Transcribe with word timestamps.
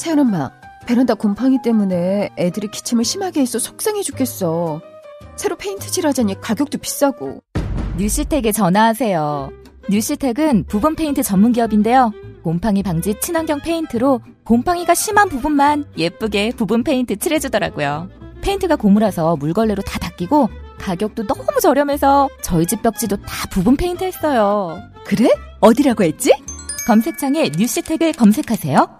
세연 0.00 0.18
엄마, 0.18 0.50
베란다 0.86 1.12
곰팡이 1.12 1.60
때문에 1.62 2.30
애들이 2.38 2.68
기침을 2.68 3.04
심하게 3.04 3.42
해서 3.42 3.58
속상해 3.58 4.00
죽겠어. 4.00 4.80
새로 5.36 5.56
페인트 5.56 5.90
칠하자니 5.90 6.40
가격도 6.40 6.78
비싸고. 6.78 7.42
뉴시텍에 7.98 8.50
전화하세요. 8.50 9.50
뉴시텍은 9.90 10.64
부분 10.68 10.96
페인트 10.96 11.22
전문 11.22 11.52
기업인데요. 11.52 12.12
곰팡이 12.42 12.82
방지 12.82 13.14
친환경 13.20 13.60
페인트로 13.60 14.22
곰팡이가 14.44 14.94
심한 14.94 15.28
부분만 15.28 15.84
예쁘게 15.98 16.52
부분 16.56 16.82
페인트 16.82 17.16
칠해주더라고요. 17.16 18.08
페인트가 18.40 18.76
고무라서 18.76 19.36
물걸레로 19.36 19.82
다 19.82 19.98
닦이고 19.98 20.48
가격도 20.78 21.26
너무 21.26 21.44
저렴해서 21.60 22.30
저희 22.40 22.64
집 22.64 22.80
벽지도 22.80 23.16
다 23.16 23.46
부분 23.50 23.76
페인트 23.76 24.02
했어요. 24.02 24.80
그래? 25.04 25.28
어디라고 25.60 26.04
했지? 26.04 26.32
검색창에 26.86 27.50
뉴시텍을 27.54 28.14
검색하세요. 28.14 28.99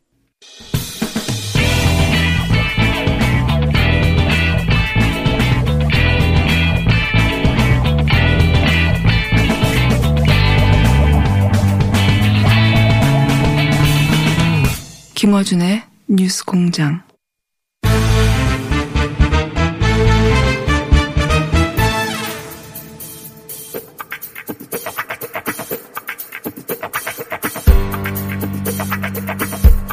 김어준의 15.21 15.83
뉴스 16.07 16.43
공장. 16.43 17.03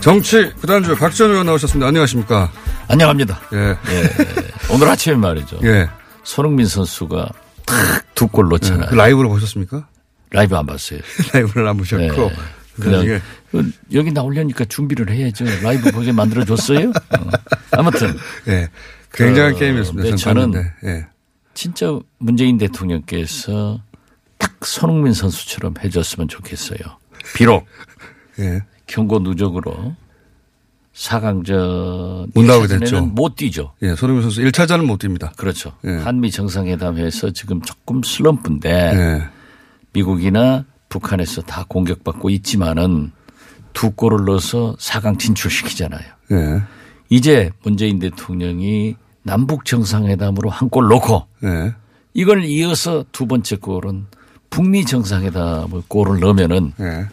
정치 0.09 0.51
구단주 0.55 0.97
박지원 0.97 1.33
의원 1.33 1.45
나오셨습니다. 1.45 1.87
안녕하십니까? 1.87 2.51
안녕합니다. 2.89 3.43
예. 3.53 3.59
예. 3.59 3.75
오늘 4.73 4.89
아침에 4.89 5.15
말이죠. 5.17 5.59
예. 5.65 5.87
손흥민 6.25 6.65
선수가 6.65 7.29
탁두골 7.67 8.49
넣잖아요. 8.49 8.89
그 8.89 8.95
라이브로 8.95 9.29
보셨습니까? 9.29 9.87
라이브 10.31 10.57
안 10.57 10.65
봤어요. 10.65 11.01
라이브를 11.35 11.69
안 11.69 11.77
보셨고. 11.77 12.23
예. 12.23 12.37
그냥 12.81 13.21
그 13.51 13.71
여기 13.93 14.11
나오려니까 14.11 14.65
준비를 14.65 15.11
해야죠. 15.11 15.45
라이브 15.63 15.91
보게 15.91 16.11
만들어 16.11 16.43
줬어요. 16.43 16.89
어. 16.89 17.31
아무튼 17.73 18.17
예. 18.49 18.71
굉장한 19.13 19.57
어, 19.57 19.59
게임이었습니다. 19.59 20.17
저는. 20.17 20.55
예. 20.85 21.07
진짜 21.53 21.99
문재인 22.17 22.57
대통령께서 22.57 23.83
딱 24.39 24.55
손흥민 24.65 25.13
선수처럼 25.13 25.75
해줬으면 25.85 26.29
좋겠어요. 26.29 26.79
비록 27.35 27.67
예. 28.39 28.63
경고 28.89 29.21
누적으로 29.21 29.95
4강전 30.95 32.31
못 32.35 32.45
나오게 32.45 32.67
됐죠. 32.67 33.03
못 33.07 33.37
뛰죠. 33.37 33.73
예. 33.83 33.95
손흥민 33.95 34.23
선수 34.23 34.41
1차전은 34.41 34.85
못 34.85 34.99
뜁니다. 34.99 35.37
그렇죠. 35.37 35.73
예. 35.85 35.91
한미 35.99 36.33
정상회담에서 36.33 37.31
지금 37.31 37.63
조금 37.63 38.03
슬럼프인데 38.03 38.71
예. 38.71 39.29
미국이나 39.93 40.65
북한에서 40.89 41.43
다 41.43 41.65
공격받고 41.69 42.31
있지만은 42.31 43.13
두 43.73 43.93
골을 43.93 44.25
넣어서 44.25 44.75
4강 44.81 45.19
진출시키잖아요. 45.21 46.03
예. 46.33 46.63
이제 47.11 47.51
문재인 47.63 47.99
대통령이 48.01 48.97
남북 49.23 49.65
정상회담으로 49.67 50.51
한 50.51 50.69
골 50.71 50.89
넣고 50.89 51.27
예. 51.45 51.75
이걸 52.15 52.45
이어서 52.45 53.05
두 53.13 53.27
번째 53.27 53.57
골은 53.57 54.07
북미 54.51 54.85
정상회담을 54.85 55.83
골을 55.87 56.19
넣으면은 56.21 56.73
예. 56.81 57.07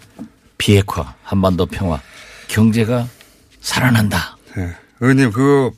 비핵화, 0.57 1.16
한반도 1.23 1.66
평화, 1.66 1.99
경제가 2.47 3.07
살아난다. 3.61 4.38
예. 4.57 4.75
의원님, 4.99 5.31
그, 5.31 5.71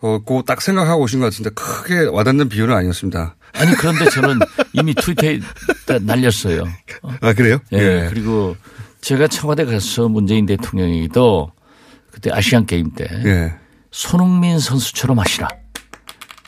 어, 0.00 0.18
그거 0.18 0.42
딱 0.46 0.60
생각하고 0.60 1.02
오신 1.02 1.20
것 1.20 1.26
같은데 1.26 1.50
크게 1.50 2.06
와닿는 2.06 2.48
비유는 2.48 2.74
아니었습니다. 2.74 3.36
아니 3.54 3.74
그런데 3.74 4.08
저는 4.10 4.38
이미 4.72 4.94
트위터에 4.94 5.40
다 5.86 5.98
날렸어요. 6.00 6.64
어? 7.02 7.14
아, 7.20 7.32
그래요? 7.32 7.58
예. 7.72 8.06
그리고 8.10 8.56
제가 9.00 9.28
청와대 9.28 9.64
가서 9.64 10.08
문재인 10.08 10.46
대통령이도 10.46 11.52
그때 12.10 12.30
아시안 12.32 12.66
게임 12.66 12.90
때 12.90 13.06
예. 13.24 13.54
손흥민 13.90 14.58
선수처럼 14.58 15.18
하시라. 15.18 15.48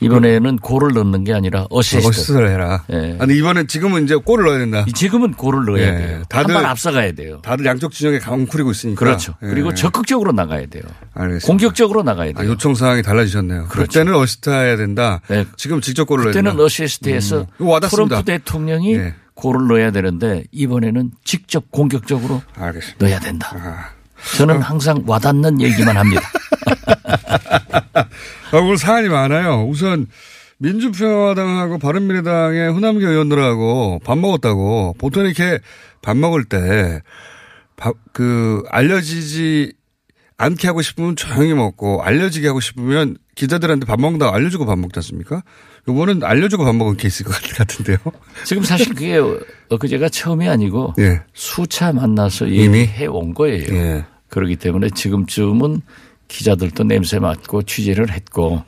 이번에는 0.01 0.57
골을 0.59 0.93
넣는 0.95 1.25
게 1.25 1.33
아니라 1.35 1.67
어시스트. 1.71 2.07
어시스트를 2.09 2.51
해라. 2.51 2.85
예. 2.93 3.17
아니, 3.19 3.37
이번엔 3.37 3.67
지금은 3.67 4.05
이제 4.05 4.15
골을 4.15 4.45
넣어야 4.47 4.59
된다. 4.59 4.85
지금은 4.95 5.33
골을 5.33 5.65
넣어야 5.67 5.83
예. 5.95 5.97
돼요. 5.99 6.23
다들- 6.29 6.55
한 6.55 6.63
발 6.63 6.67
앞서가야 6.71 7.13
돼요. 7.13 7.41
다들 7.43 7.65
양쪽 7.67 7.93
진영에 7.93 8.19
웅크리고 8.19 8.71
있으니까. 8.71 8.99
그렇죠. 8.99 9.35
예. 9.43 9.47
그리고 9.49 9.75
적극적으로 9.75 10.33
나가야 10.33 10.67
돼요. 10.67 10.83
알겠습니다. 11.15 11.47
공격적으로 11.47 12.03
나가야 12.03 12.31
아, 12.37 12.41
돼요. 12.41 12.51
요청 12.53 12.75
사항이 12.75 13.03
달라지셨네요. 13.03 13.67
그렇죠. 13.69 13.89
그때는 13.89 14.15
어시스트 14.15 14.51
해야 14.51 14.77
된다. 14.77 15.21
네. 15.29 15.45
지금 15.57 15.81
직접 15.81 16.05
골을 16.05 16.25
넣어야 16.25 16.33
그때는 16.33 16.53
된다. 16.53 16.65
어시스트에서 16.65 17.47
음. 17.61 17.81
트럼프 17.91 18.23
대통령이 18.25 18.95
예. 18.95 19.15
골을 19.35 19.69
넣어야 19.69 19.91
되는데 19.93 20.45
이번에는 20.53 21.11
직접 21.25 21.71
공격적으로 21.71 22.43
알겠습니다. 22.57 23.05
넣어야 23.05 23.21
된다. 23.21 23.53
아. 23.55 23.89
저는 24.37 24.61
항상 24.63 25.03
와닿는 25.07 25.61
얘기만 25.61 25.97
합니다. 25.97 26.23
아, 28.53 28.57
오늘 28.57 28.79
사안이 28.79 29.09
많아요. 29.09 29.67
우선 29.69 30.07
민주평화당하고 30.59 31.79
바른미래당의 31.79 32.71
호남계 32.73 33.07
의원들하고 33.07 34.01
밥 34.05 34.19
먹었다고 34.19 34.97
보통 34.99 35.25
이렇게 35.25 35.59
밥 36.03 36.17
먹을 36.17 36.45
때 36.45 37.01
밥, 37.77 37.95
그, 38.13 38.63
알려지지 38.71 39.73
않게 40.37 40.67
하고 40.69 40.83
싶으면 40.83 41.17
조용히 41.17 41.55
먹고 41.55 42.03
알려지게 42.03 42.47
하고 42.49 42.61
싶으면 42.61 43.17
기자들한테 43.37 43.87
밥 43.87 44.01
먹는다고 44.01 44.35
알려주고 44.35 44.67
밥 44.67 44.79
먹지 44.79 44.99
않습니까? 44.99 45.43
요거는 45.89 46.23
알려주고 46.25 46.65
밥 46.65 46.75
먹은 46.75 46.97
케이스일 46.97 47.27
것 47.29 47.35
같- 47.41 47.57
같은데요. 47.57 47.99
지금 48.45 48.63
사실 48.65 48.95
그게 48.95 49.21
엊그제가 49.71 50.09
처음이 50.09 50.49
아니고 50.49 50.95
예. 50.99 51.23
수차 51.35 51.93
만나서 51.93 52.47
이미? 52.47 52.79
얘기해 52.81 53.07
온 53.07 53.33
거예요. 53.35 53.65
예. 53.75 54.05
그렇기 54.29 54.57
때문에 54.57 54.91
지금쯤은 54.91 55.83
기자들도 56.29 56.85
냄새 56.85 57.19
맡고 57.19 57.63
취재를 57.65 58.11
했고 58.11 58.63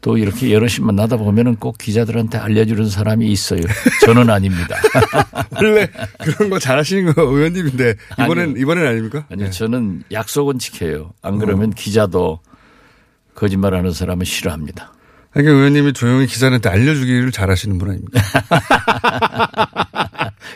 또 0.00 0.16
이렇게 0.16 0.52
여럿이 0.52 0.76
만나다 0.80 1.16
보면은 1.18 1.56
꼭 1.56 1.76
기자들한테 1.76 2.38
알려주는 2.38 2.88
사람이 2.88 3.30
있어요. 3.30 3.60
저는 4.06 4.30
아닙니다. 4.30 4.76
원래 5.60 5.88
그런 6.20 6.48
거 6.48 6.58
잘하시는 6.58 7.12
거 7.12 7.22
의원님인데 7.22 7.96
이번엔, 8.14 8.50
아니요. 8.50 8.56
이번엔 8.62 8.86
아닙니까? 8.86 9.26
아니요, 9.30 9.46
예. 9.48 9.50
저는 9.50 10.04
약속은 10.10 10.58
지켜요. 10.58 11.12
안 11.20 11.38
그러면 11.38 11.70
기자도 11.70 12.40
거짓말하는 13.34 13.92
사람은 13.92 14.24
싫어합니다. 14.24 14.94
하긴 15.32 15.50
의원님이 15.50 15.92
조용히 15.92 16.26
기자한테 16.26 16.68
알려주기를 16.70 17.30
잘하시는 17.30 17.76
분 17.78 17.90
아닙니까? 17.90 18.20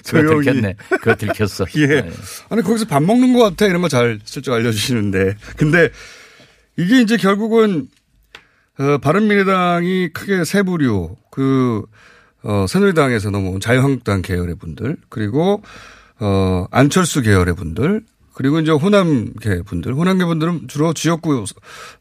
그거 0.07 0.21
조용히. 0.23 0.45
들켰네. 0.45 0.75
그거 0.89 1.15
들켰어. 1.15 1.67
예. 1.77 1.87
네. 1.87 2.11
아니 2.49 2.62
거기서 2.62 2.87
밥 2.87 3.03
먹는 3.03 3.33
것 3.35 3.43
같아 3.43 3.67
이런 3.67 3.83
거잘 3.83 4.21
슬쩍 4.25 4.55
알려주시는데 4.55 5.35
근데 5.57 5.91
이게 6.76 7.00
이제 7.00 7.17
결국은 7.17 7.88
어, 8.79 8.99
바른미래당이 8.99 10.09
크게 10.12 10.44
세 10.44 10.62
부류 10.62 11.17
그 11.31 11.85
어, 12.43 12.67
새누리당에서 12.69 13.31
넘어온 13.31 13.61
자유한국당 13.61 14.23
계열의 14.23 14.56
분들 14.56 14.97
그리고 15.09 15.62
어, 16.21 16.67
안철수 16.71 17.23
계열의 17.23 17.55
분들 17.55 18.03
그리고 18.35 18.59
이제 18.59 18.73
호남계 18.73 19.62
분들, 19.62 19.94
호남계 19.94 20.25
분들은 20.25 20.67
주로 20.67 20.93
지역구 20.93 21.44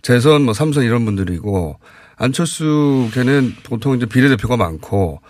재선, 0.01 0.41
뭐 0.41 0.53
삼선 0.53 0.83
이런 0.83 1.05
분들이고 1.05 1.79
안철수계는 2.15 3.55
보통 3.63 3.95
이제 3.95 4.07
비례대표가 4.07 4.57
많고 4.57 5.21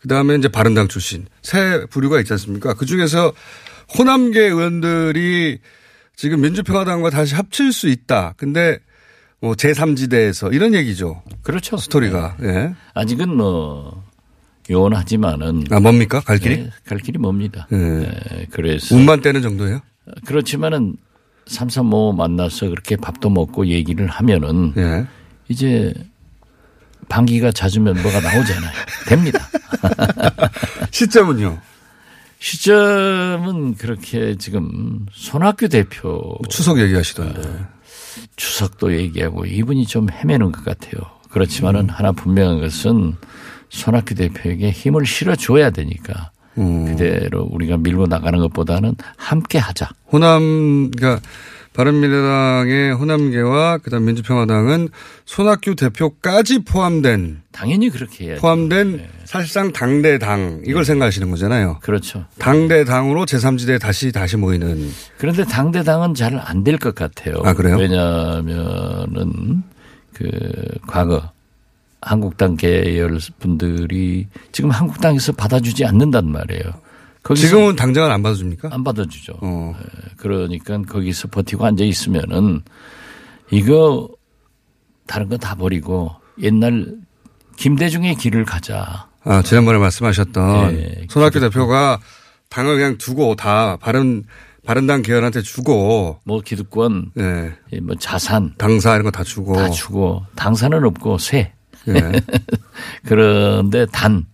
그 0.00 0.08
다음에 0.08 0.34
이제 0.34 0.48
바른당 0.48 0.88
출신 0.88 1.26
세 1.42 1.86
부류가 1.90 2.18
있지 2.20 2.32
않습니까? 2.32 2.74
그 2.74 2.86
중에서 2.86 3.32
호남계 3.96 4.40
의원들이 4.40 5.60
지금 6.16 6.40
민주평화당과 6.40 7.10
다시 7.10 7.36
합칠 7.36 7.72
수 7.72 7.88
있다. 7.88 8.34
근데 8.36 8.80
뭐 9.40 9.54
제3지대에서 9.54 10.52
이런 10.52 10.74
얘기죠. 10.74 11.22
그렇죠. 11.42 11.76
스토리가. 11.76 12.36
네. 12.40 12.48
예. 12.48 12.74
아직은 12.94 13.36
뭐 13.36 14.02
요원하지만은 14.70 15.64
아 15.70 15.80
뭡니까 15.80 16.20
갈 16.20 16.38
길이? 16.38 16.58
네, 16.58 16.70
갈 16.84 16.98
길이 16.98 17.18
멉니다. 17.18 17.68
예. 17.72 17.76
네, 17.76 18.46
그래서 18.50 18.94
운만 18.94 19.20
떼는 19.22 19.42
정도예요? 19.42 19.80
그렇지만은 20.26 20.96
삼삼오 21.46 22.12
만나서 22.12 22.68
그렇게 22.68 22.96
밥도 22.96 23.30
먹고 23.30 23.68
얘기를 23.68 24.06
하면은 24.06 24.74
예. 24.76 25.06
이제 25.48 25.94
방기가 27.08 27.52
잦으면 27.52 28.02
뭐가 28.02 28.20
나오잖아요. 28.20 28.72
됩니다. 29.08 29.48
시점은요? 30.90 31.58
시점은 32.40 33.74
그렇게 33.76 34.36
지금 34.36 35.06
손학규 35.12 35.68
대표 35.68 36.38
추석 36.48 36.78
얘기하시던데. 36.80 37.40
추석도 38.36 38.94
얘기하고 38.94 39.44
이분이 39.44 39.86
좀 39.86 40.08
헤매는 40.10 40.52
것 40.52 40.64
같아요. 40.64 41.00
그렇지만은 41.30 41.82
음. 41.82 41.88
하나 41.88 42.12
분명한 42.12 42.60
것은 42.60 43.16
손학규 43.68 44.14
대표에게 44.14 44.70
힘을 44.70 45.06
실어줘야 45.06 45.70
되니까 45.70 46.30
음. 46.56 46.86
그대로 46.86 47.42
우리가 47.50 47.76
밀고 47.76 48.06
나가는 48.06 48.38
것보다는 48.38 48.94
함께 49.16 49.58
하자. 49.58 49.88
호남, 50.10 50.90
그러니까 50.90 51.20
바른미래당의 51.78 52.92
호남계와 52.94 53.78
그다음 53.78 54.06
민주평화당은 54.06 54.88
손학규 55.24 55.76
대표까지 55.76 56.64
포함된 56.64 57.42
당연히 57.52 57.88
그렇게 57.88 58.26
해야 58.30 58.36
포함된 58.36 58.96
네. 58.96 59.08
사실상 59.24 59.72
당대 59.72 60.18
당 60.18 60.60
이걸 60.66 60.82
네. 60.82 60.86
생각하시는 60.88 61.30
거잖아요. 61.30 61.78
그렇죠. 61.80 62.24
당대 62.40 62.84
당으로 62.84 63.26
제3지대 63.26 63.80
다시 63.80 64.10
다시 64.10 64.36
모이는. 64.36 64.90
그런데 65.18 65.44
당대 65.44 65.84
당은 65.84 66.14
잘 66.14 66.34
안 66.44 66.64
될 66.64 66.78
것 66.78 66.96
같아요. 66.96 67.36
아 67.44 67.54
그래요? 67.54 67.76
왜냐하면은 67.78 69.62
그 70.14 70.28
과거 70.88 71.30
한국당 72.00 72.56
계열 72.56 73.20
분들이 73.38 74.26
지금 74.50 74.70
한국당에서 74.70 75.30
받아주지 75.32 75.84
않는단 75.84 76.28
말이에요. 76.28 76.64
지금은 77.34 77.76
당장은 77.76 78.10
안 78.10 78.22
받아줍니까? 78.22 78.68
안 78.72 78.84
받아주죠. 78.84 79.34
어. 79.40 79.74
네. 79.78 80.10
그러니까 80.16 80.80
거기서 80.82 81.28
버티고 81.28 81.64
앉아 81.66 81.84
있으면은 81.84 82.62
이거 83.50 84.08
다른 85.06 85.28
거 85.28 85.36
다 85.36 85.54
버리고 85.54 86.10
옛날 86.40 86.86
김대중의 87.56 88.14
길을 88.16 88.44
가자. 88.44 89.08
아 89.24 89.42
지난번에 89.42 89.78
말씀하셨던 89.78 90.74
네. 90.76 91.06
손학규 91.10 91.40
대표가 91.40 91.98
당을 92.50 92.76
그냥 92.76 92.98
두고 92.98 93.34
다 93.36 93.76
바른 93.76 94.24
바른당 94.64 95.02
계열한테 95.02 95.40
주고 95.42 96.20
뭐 96.24 96.40
기득권, 96.42 97.12
네. 97.14 97.52
뭐 97.82 97.96
자산, 97.96 98.54
당사 98.58 98.92
이런 98.92 99.04
거 99.04 99.10
다 99.10 99.24
주고 99.24 99.54
다 99.56 99.70
주고 99.70 100.22
당사는 100.36 100.84
없고 100.84 101.18
쇠. 101.18 101.52
네. 101.86 102.12
그런데 103.06 103.86
단 103.86 104.26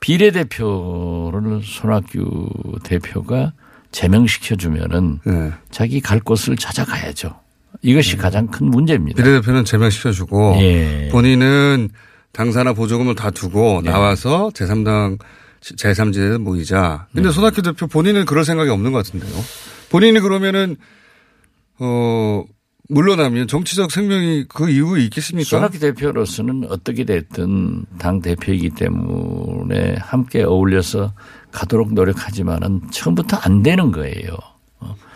비례대표를 0.00 1.62
손학규 1.62 2.50
대표가 2.84 3.52
제명시켜 3.92 4.56
주면은 4.56 5.20
네. 5.24 5.52
자기 5.70 6.00
갈 6.00 6.20
곳을 6.20 6.56
찾아가야죠. 6.56 7.38
이것이 7.82 8.12
네. 8.12 8.22
가장 8.22 8.46
큰 8.48 8.66
문제입니다. 8.66 9.22
비례대표는 9.22 9.64
제명시켜 9.64 10.12
주고 10.12 10.56
예. 10.60 11.08
본인은 11.10 11.90
당사나 12.32 12.74
보조금을 12.74 13.14
다 13.14 13.30
두고 13.30 13.80
네. 13.82 13.90
나와서 13.90 14.50
제3당 14.54 15.18
제3지대에 15.60 16.38
모이자. 16.38 17.06
근데 17.12 17.28
네. 17.28 17.34
손학규 17.34 17.62
대표 17.62 17.86
본인은 17.86 18.26
그럴 18.26 18.44
생각이 18.44 18.70
없는 18.70 18.92
것 18.92 19.04
같은데요. 19.04 19.32
본인이 19.90 20.20
그러면은 20.20 20.76
어 21.78 22.44
물러나면 22.88 23.48
정치적 23.48 23.90
생명이 23.90 24.44
그 24.48 24.70
이유가 24.70 24.98
있겠습니까? 24.98 25.48
손학규 25.48 25.78
대표로서는 25.78 26.66
어떻게 26.70 27.04
됐든 27.04 27.86
당 27.98 28.20
대표이기 28.20 28.70
때문에 28.70 29.96
함께 30.00 30.42
어울려서 30.42 31.12
가도록 31.50 31.94
노력하지만은 31.94 32.82
처음부터 32.90 33.38
안 33.38 33.62
되는 33.62 33.90
거예요. 33.90 34.36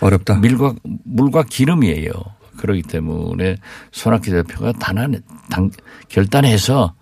어렵다. 0.01 0.39
밀과 0.39 0.75
물과 1.05 1.45
기름이에요. 1.45 2.13
그렇기 2.57 2.83
때문에 2.83 3.57
손학규 3.93 4.31
대표가 4.31 4.73
단한 4.73 5.23
당 5.51 5.71
결단해서 6.09 6.95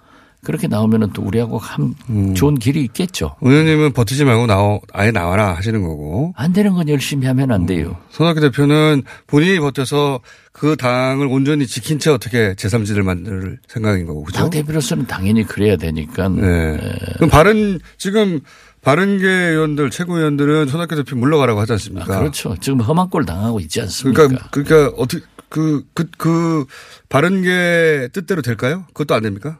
그렇게 0.49 0.67
나오면은 0.67 1.11
또 1.13 1.21
우리하고 1.21 1.59
한 1.59 1.95
음. 2.09 2.33
좋은 2.33 2.55
길이 2.55 2.83
있겠죠. 2.85 3.37
의원님은 3.43 3.93
버티지 3.93 4.25
말고 4.25 4.47
나오, 4.47 4.81
아예 4.95 5.11
나와라 5.11 5.55
하시는 5.55 5.83
거고. 5.83 6.33
안 6.39 6.55
되는 6.55 6.73
건 6.73 6.89
열심히 6.89 7.27
하면 7.27 7.53
안 7.53 7.67
돼요. 7.67 7.89
음. 7.89 7.95
손학규 8.09 8.41
대표는 8.41 9.03
본인이 9.27 9.61
버텨서 9.61 10.21
그 10.53 10.75
당을 10.77 11.27
온전히 11.27 11.67
지킨 11.67 11.99
채 11.99 12.09
어떻게 12.09 12.55
제3지를 12.55 13.03
만들 13.03 13.59
생각인 13.69 14.07
거고. 14.07 14.25
그죠? 14.25 14.39
당 14.39 14.49
대표로서는 14.49 15.07
당연히 15.07 15.45
그래야 15.45 15.77
되니까. 15.77 16.31
네. 16.31 16.79
네. 16.79 16.99
그럼 17.17 17.29
바른, 17.29 17.79
지금 17.99 18.41
바른계 18.81 19.29
의원들, 19.29 19.91
최고위원들은 19.91 20.69
손학규 20.69 20.97
대표 20.97 21.15
물러가라고 21.17 21.61
하지 21.61 21.73
않습니까? 21.73 22.17
아, 22.17 22.21
그렇죠. 22.21 22.57
지금 22.59 22.81
험한 22.81 23.11
꼴 23.11 23.27
당하고 23.27 23.61
있지 23.61 23.83
않습니까? 23.83 24.27
그러니까, 24.27 24.49
그러니까 24.51 24.95
어떻게, 24.97 25.23
그, 25.51 25.85
그, 25.93 26.07
그, 26.17 26.65
바른계 27.11 28.09
뜻대로 28.15 28.41
될까요? 28.41 28.87
그것도 28.95 29.15
안 29.15 29.23
됩니까? 29.23 29.59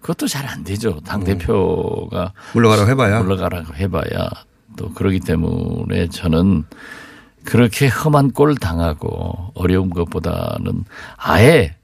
그것도 0.00 0.28
잘 0.28 0.46
안 0.46 0.62
되죠. 0.64 1.00
당 1.00 1.24
대표가 1.24 2.32
물러가라고 2.54 2.90
해봐야 2.90 3.22
물러가라고 3.22 3.74
해봐야 3.74 4.28
또 4.76 4.92
그러기 4.92 5.20
때문에 5.20 6.08
저는 6.08 6.64
그렇게 7.44 7.88
험한 7.88 8.32
꼴 8.32 8.54
당하고 8.56 9.52
어려운 9.54 9.90
것보다는 9.90 10.84
아예 11.16 11.76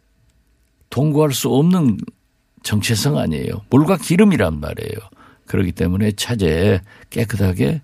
동거할 0.91 1.33
수 1.33 1.49
없는 1.49 1.99
정체성 2.63 3.19
아니에요. 3.19 3.63
물과 3.71 3.97
기름이란 3.97 4.61
말이에요. 4.61 4.95
그렇기 5.47 5.73
때문에 5.73 6.13
차제에 6.13 6.81
깨끗하게 7.11 7.81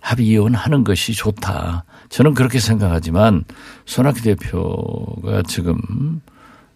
합의 0.00 0.26
이혼하는 0.26 0.84
것이 0.84 1.14
좋다. 1.14 1.84
저는 2.10 2.34
그렇게 2.34 2.60
생각하지만 2.60 3.44
손학규 3.86 4.22
대표가 4.22 5.42
지금 5.48 6.20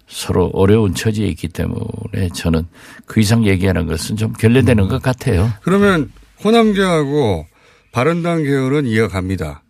서로 0.08 0.50
어려운 0.54 0.94
처지에 0.94 1.26
있기 1.28 1.48
때문에 1.48 2.30
저는 2.34 2.66
그 3.06 3.20
이상 3.20 3.46
얘기하는 3.46 3.86
것은 3.86 4.16
좀 4.16 4.32
결례되는 4.32 4.84
음. 4.84 4.88
것 4.88 5.02
같아요. 5.02 5.52
그러면 5.62 6.10
호남계하고 6.42 7.46
바른당 7.92 8.42
계열은 8.42 8.86
이어갑니다. 8.86 9.62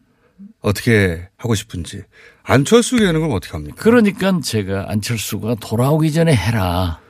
어떻게 0.61 1.29
하고 1.37 1.55
싶은지. 1.55 2.03
안철수 2.45 2.97
계열은 2.97 3.21
그럼 3.21 3.35
어떻게 3.35 3.53
합니까? 3.53 3.77
그러니까 3.79 4.41
제가 4.43 4.87
안철수가 4.89 5.57
돌아오기 5.61 6.13
전에 6.13 6.35
해라. 6.35 7.01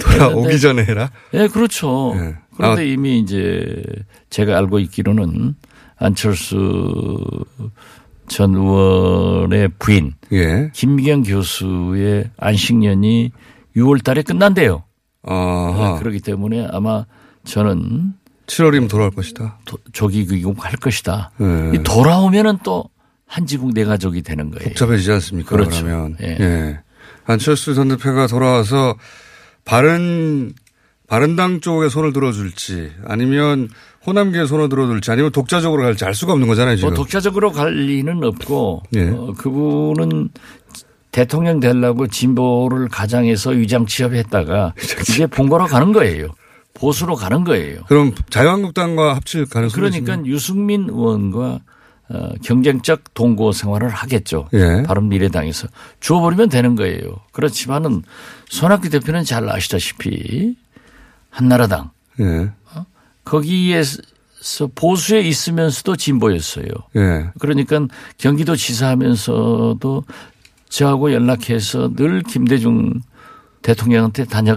돌아오기 0.00 0.60
전에 0.60 0.84
해라? 0.84 1.10
예, 1.34 1.38
네, 1.38 1.48
그렇죠. 1.48 2.14
네. 2.16 2.34
그런데 2.56 2.82
아. 2.82 2.84
이미 2.84 3.18
이제 3.18 3.82
제가 4.30 4.56
알고 4.56 4.78
있기로는 4.80 5.54
안철수 5.96 7.18
전 8.28 8.54
의원의 8.54 9.70
부인 9.78 10.14
예. 10.32 10.70
김미경 10.74 11.22
교수의 11.22 12.30
안식년이 12.38 13.32
6월 13.76 14.02
달에 14.04 14.22
끝난대요. 14.22 14.84
아 15.24 15.96
그렇기 15.98 16.20
때문에 16.20 16.68
아마 16.70 17.04
저는 17.44 18.14
7월이면 18.46 18.88
돌아올 18.88 19.10
것이다. 19.10 19.58
조기 19.92 20.26
귀국할 20.26 20.72
것이다. 20.76 21.32
예. 21.40 21.82
돌아오면은 21.82 22.58
또 22.62 22.88
한 23.28 23.46
지국 23.46 23.72
내 23.74 23.84
가족이 23.84 24.22
되는 24.22 24.50
거예요. 24.50 24.64
복잡해지지 24.64 25.12
않습니까? 25.12 25.50
그렇죠. 25.50 25.84
그러면 25.84 26.16
예. 26.22 26.36
예. 26.40 26.80
안철수 27.26 27.74
전 27.74 27.88
대표가 27.88 28.26
돌아와서 28.26 28.96
바른 29.64 30.54
바른당 31.06 31.60
쪽에 31.60 31.90
손을 31.90 32.12
들어줄지 32.14 32.90
아니면 33.06 33.68
호남계에 34.08 34.46
손을 34.46 34.68
들어줄지 34.68 35.10
아니면 35.10 35.30
독자적으로 35.30 35.82
갈지 35.82 36.04
알 36.04 36.14
수가 36.14 36.32
없는 36.32 36.48
거잖아요 36.48 36.76
지금. 36.76 36.90
뭐 36.90 36.96
독자적으로 36.96 37.52
갈 37.52 37.74
리는 37.74 38.22
없고 38.24 38.82
예. 38.96 39.08
어, 39.10 39.34
그분은 39.36 40.30
대통령 41.12 41.60
되려고 41.60 42.06
진보를 42.06 42.88
가장해서 42.88 43.50
위장 43.50 43.86
취업했다가 43.86 44.74
이제 45.08 45.26
본거로 45.26 45.66
가는 45.66 45.92
거예요. 45.92 46.28
보수로 46.74 47.16
가는 47.16 47.44
거예요. 47.44 47.80
그럼 47.88 48.12
자유한국당과 48.30 49.16
합칠 49.16 49.46
가능성이 49.46 49.80
그러니까 49.80 50.12
있습니까? 50.12 50.26
유승민 50.26 50.88
의원과 50.88 51.60
어, 52.10 52.30
경쟁적 52.42 53.14
동거 53.14 53.52
생활을 53.52 53.88
하겠죠. 53.90 54.48
예. 54.54 54.82
바른미래당에서 54.86 55.68
주어버리면 56.00 56.48
되는 56.48 56.74
거예요. 56.74 57.16
그렇지만은 57.32 58.02
손학규 58.48 58.88
대표는 58.88 59.24
잘 59.24 59.48
아시다시피 59.48 60.56
한나라당 61.30 61.90
예. 62.20 62.50
어? 63.28 63.30
거기에서 63.30 64.66
보수에 64.74 65.20
있으면서도 65.20 65.96
진보였어요. 65.96 66.66
예. 66.96 67.30
그러니까 67.38 67.86
경기도 68.16 68.56
지사하면서도 68.56 70.04
저하고 70.68 71.12
연락해서 71.12 71.94
늘 71.94 72.22
김대중 72.22 73.00
대통령한테 73.62 74.24
다녀 74.24 74.56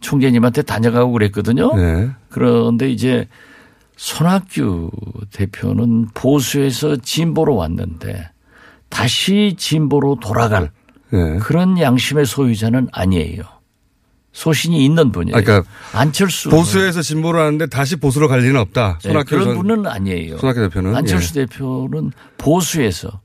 총재님한테 0.00 0.62
다녀가고 0.62 1.12
그랬거든요. 1.12 1.74
네. 1.74 2.10
그런데 2.28 2.90
이제 2.90 3.28
손학규 3.96 4.90
대표는 5.32 6.08
보수에서 6.14 6.96
진보로 6.96 7.56
왔는데 7.56 8.28
다시 8.88 9.54
진보로 9.58 10.18
돌아갈 10.20 10.70
예. 11.12 11.38
그런 11.40 11.78
양심의 11.78 12.26
소유자는 12.26 12.88
아니에요. 12.92 13.42
소신이 14.40 14.84
있는 14.84 15.12
분이에요. 15.12 15.34
아, 15.34 15.40
그러니까 15.40 15.68
안철수 15.94 16.50
보수에서 16.50 17.00
진보를 17.00 17.40
하는데 17.40 17.66
다시 17.68 17.96
보수로 17.96 18.28
갈 18.28 18.40
리는 18.40 18.56
없다. 18.60 18.98
네, 19.02 19.14
그런 19.26 19.44
전- 19.44 19.56
분은 19.56 19.86
아니에요. 19.86 20.36
손학규 20.36 20.60
대표는 20.60 20.94
안철수 20.94 21.32
대표는 21.32 22.12
보수에서 22.36 23.20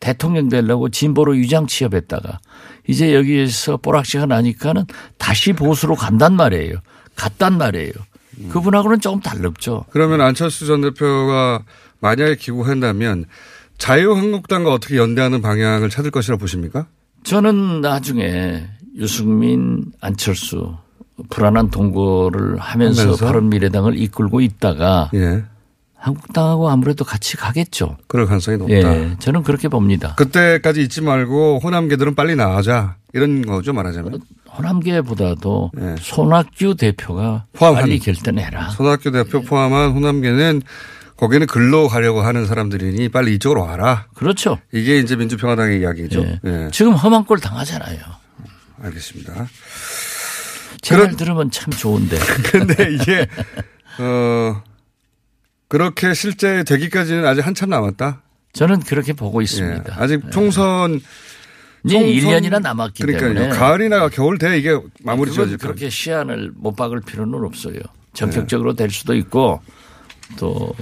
대통령 0.00 0.48
되려고 0.48 0.88
진보로 0.88 1.36
유장 1.36 1.68
취업했다가 1.68 2.40
이제 2.88 3.14
여기에서 3.14 3.76
뽀락시가 3.76 4.26
나니까는 4.26 4.86
다시 5.18 5.52
보수로 5.52 5.94
간단 5.94 6.34
말이에요. 6.34 6.78
갔단 7.14 7.56
말이에요. 7.58 7.92
음. 8.38 8.48
그분하고는 8.48 9.00
조금 9.00 9.20
다르죠. 9.20 9.84
그러면 9.90 10.20
안철수 10.20 10.66
전 10.66 10.80
대표가 10.80 11.62
만약에 12.00 12.34
기고한다면 12.34 13.26
자유한국당과 13.78 14.72
어떻게 14.72 14.96
연대하는 14.96 15.40
방향을 15.42 15.90
찾을 15.90 16.10
것이라 16.10 16.38
보십니까? 16.38 16.88
저는 17.22 17.80
나중에 17.82 18.66
유승민, 18.96 19.84
안철수 20.00 20.74
불안한 21.30 21.70
동거를 21.70 22.58
하면서, 22.58 23.02
하면서? 23.02 23.26
바른미래당을 23.26 23.98
이끌고 23.98 24.40
있다가 24.40 25.10
예. 25.14 25.44
한국당하고 25.96 26.68
아무래도 26.68 27.04
같이 27.04 27.36
가겠죠. 27.36 27.96
그럴 28.06 28.26
가능성이 28.26 28.58
높다. 28.58 28.74
예, 28.74 29.16
저는 29.18 29.42
그렇게 29.42 29.68
봅니다. 29.68 30.14
그때까지 30.16 30.82
잊지 30.82 31.00
말고 31.02 31.60
호남계들은 31.62 32.14
빨리 32.14 32.36
나가자. 32.36 32.96
이런 33.12 33.42
거죠, 33.46 33.72
말하자면. 33.72 34.20
호남계보다도 34.56 35.70
예. 35.80 35.94
손학규 35.98 36.76
대표가 36.76 37.46
포함한- 37.54 37.74
빨리 37.80 37.98
결단해라. 37.98 38.70
손학규 38.70 39.10
대표 39.10 39.40
포함한 39.42 39.92
호남계는 39.92 40.62
거기는 41.16 41.46
글로 41.46 41.88
가려고 41.88 42.20
하는 42.20 42.44
사람들이니 42.46 43.08
빨리 43.08 43.34
이쪽으로 43.36 43.62
와라. 43.62 44.04
그렇죠. 44.14 44.58
이게 44.72 44.98
이제 44.98 45.16
민주평화당의 45.16 45.80
이야기죠. 45.80 46.20
예. 46.20 46.40
예. 46.44 46.68
지금 46.72 46.92
험한 46.92 47.24
꼴 47.24 47.38
당하잖아요. 47.40 47.98
알겠습니다. 48.86 49.48
제 50.82 50.94
그런- 50.94 51.08
말 51.08 51.16
들으면 51.16 51.50
참 51.50 51.72
좋은데. 51.72 52.18
근데 52.50 52.92
이게, 52.94 53.26
어, 53.98 54.62
그렇게 55.68 56.14
실제 56.14 56.62
되기까지는 56.64 57.26
아직 57.26 57.46
한참 57.46 57.70
남았다. 57.70 58.22
저는 58.52 58.80
그렇게 58.80 59.12
보고 59.12 59.40
예. 59.42 59.44
있습니다. 59.44 59.94
아직 60.00 60.22
총선. 60.30 61.00
이제 61.84 61.98
총선- 61.98 62.40
1년이나 62.40 62.60
남았기 62.60 63.02
그러니까요. 63.02 63.34
때문에 63.34 63.56
가을이나 63.56 64.08
겨울 64.08 64.38
돼 64.38 64.58
이게 64.58 64.70
마무리 65.02 65.30
그건 65.30 65.44
지어질 65.46 65.58
그렇게 65.58 65.88
시한을 65.90 66.52
못 66.56 66.74
박을 66.74 67.00
필요는 67.00 67.44
없어요. 67.44 67.78
전격적으로 68.12 68.74
될 68.74 68.90
수도 68.90 69.14
있고 69.14 69.60
또 70.38 70.74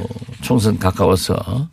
총선 0.42 0.78
가까워서 0.78 1.68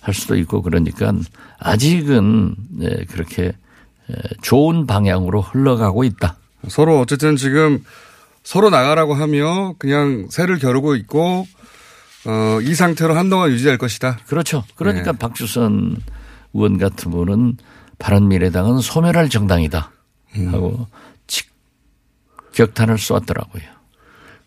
할 0.00 0.14
수도 0.14 0.36
있고 0.36 0.62
그러니까 0.62 1.12
아직은 1.58 2.56
네, 2.70 3.04
그렇게 3.10 3.44
에, 3.44 3.52
좋은 4.42 4.86
방향으로 4.86 5.40
흘러가고 5.40 6.04
있다. 6.04 6.36
서로 6.68 7.00
어쨌든 7.00 7.36
지금 7.36 7.84
서로 8.42 8.70
나가라고 8.70 9.14
하며 9.14 9.74
그냥 9.78 10.26
새를 10.30 10.58
겨루고 10.58 10.96
있고 10.96 11.46
어, 12.24 12.60
이 12.62 12.74
상태로 12.74 13.14
한동안 13.14 13.50
유지할 13.50 13.78
것이다. 13.78 14.18
그렇죠. 14.26 14.64
그러니까 14.76 15.12
네. 15.12 15.18
박주선 15.18 15.96
의원 16.52 16.78
같은 16.78 17.10
분은 17.10 17.56
바른미래당은 17.98 18.80
소멸할 18.80 19.28
정당이다 19.28 19.90
음. 20.36 20.54
하고 20.54 20.86
직격탄을 21.26 22.98
쏘았더라고요. 22.98 23.62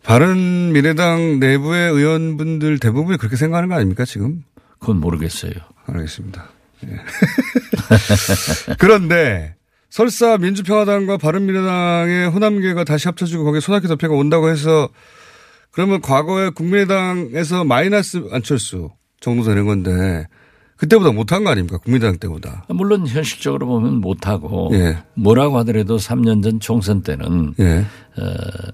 바른 0.04 0.72
미래당 0.72 1.40
내부의 1.40 1.92
의원분들 1.92 2.80
대부분이 2.80 3.18
그렇게 3.18 3.36
생각하는 3.36 3.70
거 3.70 3.76
아닙니까 3.76 4.06
지금? 4.06 4.44
그건 4.80 5.00
모르겠어요. 5.00 5.54
알겠습니다. 5.88 6.50
예. 6.84 6.89
그런데 8.77 9.55
설사 9.89 10.38
민주평화당과 10.38 11.17
바른미래당의 11.17 12.29
호남계가 12.29 12.84
다시 12.84 13.08
합쳐지고 13.08 13.46
거기에 13.46 13.62
손학규 13.62 13.88
대표가 13.88 14.15
온다고 14.15 14.50
해서 14.50 14.89
그러면 15.72 16.01
과거에 16.01 16.50
국민의당에서 16.50 17.63
마이너스 17.63 18.24
안철수 18.32 18.89
정도 19.20 19.44
되는 19.44 19.65
건데 19.65 20.25
그때보다 20.77 21.12
못한 21.12 21.44
거 21.46 21.51
아닙니까? 21.51 21.77
국민의당 21.77 22.17
때보다. 22.17 22.65
물론 22.70 23.08
현실적으로 23.08 23.65
보면 23.67 24.01
못하고 24.01 24.70
예. 24.74 24.98
뭐라고 25.13 25.58
하더라도 25.60 25.96
3년 25.98 26.44
전 26.44 26.60
총선 26.60 27.01
때는 27.01 27.53
예. 27.60 27.86
어, 28.17 28.24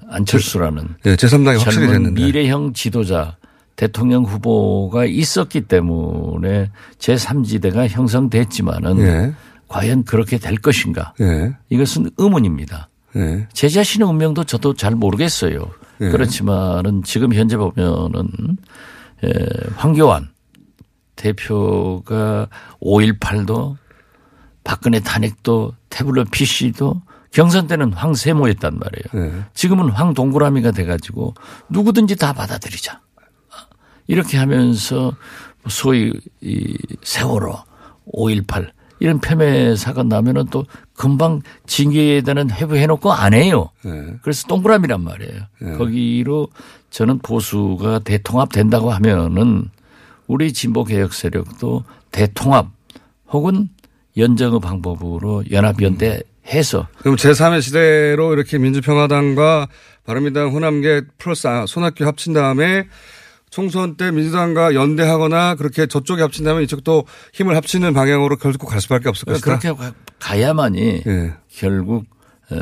안철수라는 0.10 0.96
예, 1.05 1.15
제3당이 1.15 1.60
확실히 1.60 1.86
젊은 1.86 1.93
됐는데. 1.93 2.24
미래형 2.24 2.74
지도자 2.74 3.38
대통령 3.75 4.24
후보가 4.24 5.06
있었기 5.06 5.62
때문에 5.62 6.70
제3지대가 7.00 7.88
형성됐지만은 7.88 9.00
예. 9.00 9.34
과연 9.68 10.04
그렇게 10.04 10.38
될 10.38 10.58
것인가 10.58 11.13
예. 11.22 11.56
이것은 11.70 12.12
의문입니다. 12.18 12.90
예. 13.16 13.48
제 13.54 13.70
자신의 13.70 14.08
운명도 14.08 14.44
저도 14.44 14.74
잘 14.74 14.96
모르겠어요. 14.96 15.70
예. 16.01 16.10
그렇지만은 16.10 17.04
지금 17.04 17.34
현재 17.34 17.58
보면은 17.58 18.58
에, 19.24 19.32
황교안 19.75 20.30
대표가 21.16 22.48
5.18도 22.82 23.78
박근혜 24.63 25.00
탄핵도 25.00 25.74
태블릿 25.90 26.32
PC도 26.32 27.01
경선 27.32 27.68
때는 27.68 27.94
황세모였단 27.94 28.80
말이에요. 28.80 29.25
예. 29.25 29.44
지금은 29.54 29.90
황동그라미가 29.90 30.72
돼가지고 30.72 31.34
누구든지 31.70 32.16
다 32.18 32.34
받아들이자. 32.34 33.00
이렇게 34.08 34.38
하면서 34.38 35.15
소위 35.67 36.12
이 36.41 36.77
세월호 37.03 37.55
5.18 38.13 38.70
이런 39.00 39.20
폄훼 39.20 39.75
사건 39.75 40.10
나면은 40.10 40.46
또 40.51 40.65
금방 40.93 41.41
징계에 41.65 42.22
대한 42.22 42.51
회부해놓고 42.51 43.12
안 43.12 43.34
해요. 43.34 43.70
예. 43.86 44.15
그래서 44.22 44.48
동그라미란 44.48 45.03
말이에요. 45.03 45.41
네. 45.60 45.74
거기로 45.74 46.50
저는 46.91 47.20
보수가 47.20 48.00
대통합된다고 48.00 48.91
하면은 48.91 49.70
우리 50.27 50.53
진보 50.53 50.84
개혁 50.84 51.13
세력도 51.13 51.84
대통합 52.12 52.67
혹은 53.29 53.70
연정의 54.17 54.60
방법으로 54.60 55.46
연합연대 55.50 56.22
해서 56.48 56.88
그럼 57.00 57.15
제3의 57.15 57.62
시대로 57.62 58.34
이렇게 58.34 58.58
민주평화당과 58.58 59.67
바른미래당 60.05 60.53
호남계 60.53 61.01
플러스 61.17 61.48
아, 61.48 61.65
손학규 61.65 62.05
합친 62.05 62.34
다음에 62.34 62.88
총선 63.55 63.98
때 63.98 64.12
민주당과 64.12 64.74
연대하거나 64.74 65.55
그렇게 65.55 65.86
저쪽에 65.86 66.22
합친 66.22 66.46
다음에 66.46 66.63
이쪽도 66.63 67.05
힘을 67.34 67.55
합치는 67.58 67.93
방향으로 67.93 68.38
결국 68.38 68.67
갈 68.67 68.79
수밖에 68.81 69.10
없을 69.10 69.25
것이다. 69.25 69.46
그렇게 69.60 69.72
가- 69.74 69.93
가야만이 70.20 71.03
예. 71.05 71.34
결국 71.50 72.05
어, 72.50 72.55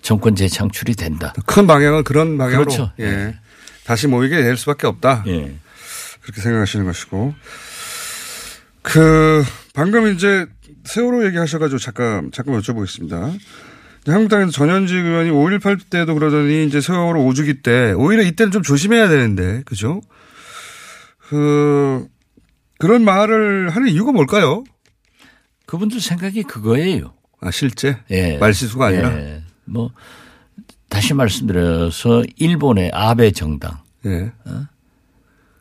정권 0.00 0.34
재창출이 0.34 0.94
된다. 0.94 1.34
큰 1.46 1.66
방향은 1.66 2.02
그런 2.04 2.38
방향으로 2.38 2.64
그렇죠. 2.64 2.92
예. 2.98 3.36
다시 3.84 4.06
모이게 4.08 4.42
될 4.42 4.56
수밖에 4.56 4.86
없다. 4.86 5.22
예. 5.26 5.54
그렇게 6.22 6.40
생각하시는 6.40 6.86
것이고. 6.86 7.34
그 8.80 9.44
방금 9.74 10.12
이제 10.14 10.46
세월호 10.84 11.26
얘기하셔가지고 11.26 11.78
잠깐 11.78 12.30
잠깐 12.32 12.58
여쭤보겠습니다. 12.60 13.38
한국당에서 14.06 14.50
전현직 14.50 14.96
의원이 14.96 15.30
5.18 15.30 15.88
때도 15.88 16.14
그러더니 16.14 16.66
이제 16.66 16.80
세월호 16.80 17.22
5주기 17.24 17.62
때 17.62 17.92
오히려 17.92 18.22
이때는 18.22 18.50
좀 18.50 18.62
조심해야 18.62 19.08
되는데 19.08 19.62
그죠? 19.64 20.00
그 21.18 22.06
그런 22.78 23.04
말을 23.04 23.70
하는 23.70 23.88
이유가 23.88 24.12
뭘까요? 24.12 24.64
그분들 25.66 26.00
생각이 26.00 26.42
그거예요. 26.42 27.14
아 27.40 27.50
실제 27.50 27.98
예. 28.10 28.38
말실수가 28.38 28.86
아니라 28.86 29.16
예. 29.16 29.42
뭐 29.64 29.92
다시 30.88 31.14
말씀드려서 31.14 32.24
일본의 32.36 32.90
아베 32.92 33.30
정당 33.30 33.78
예. 34.04 34.32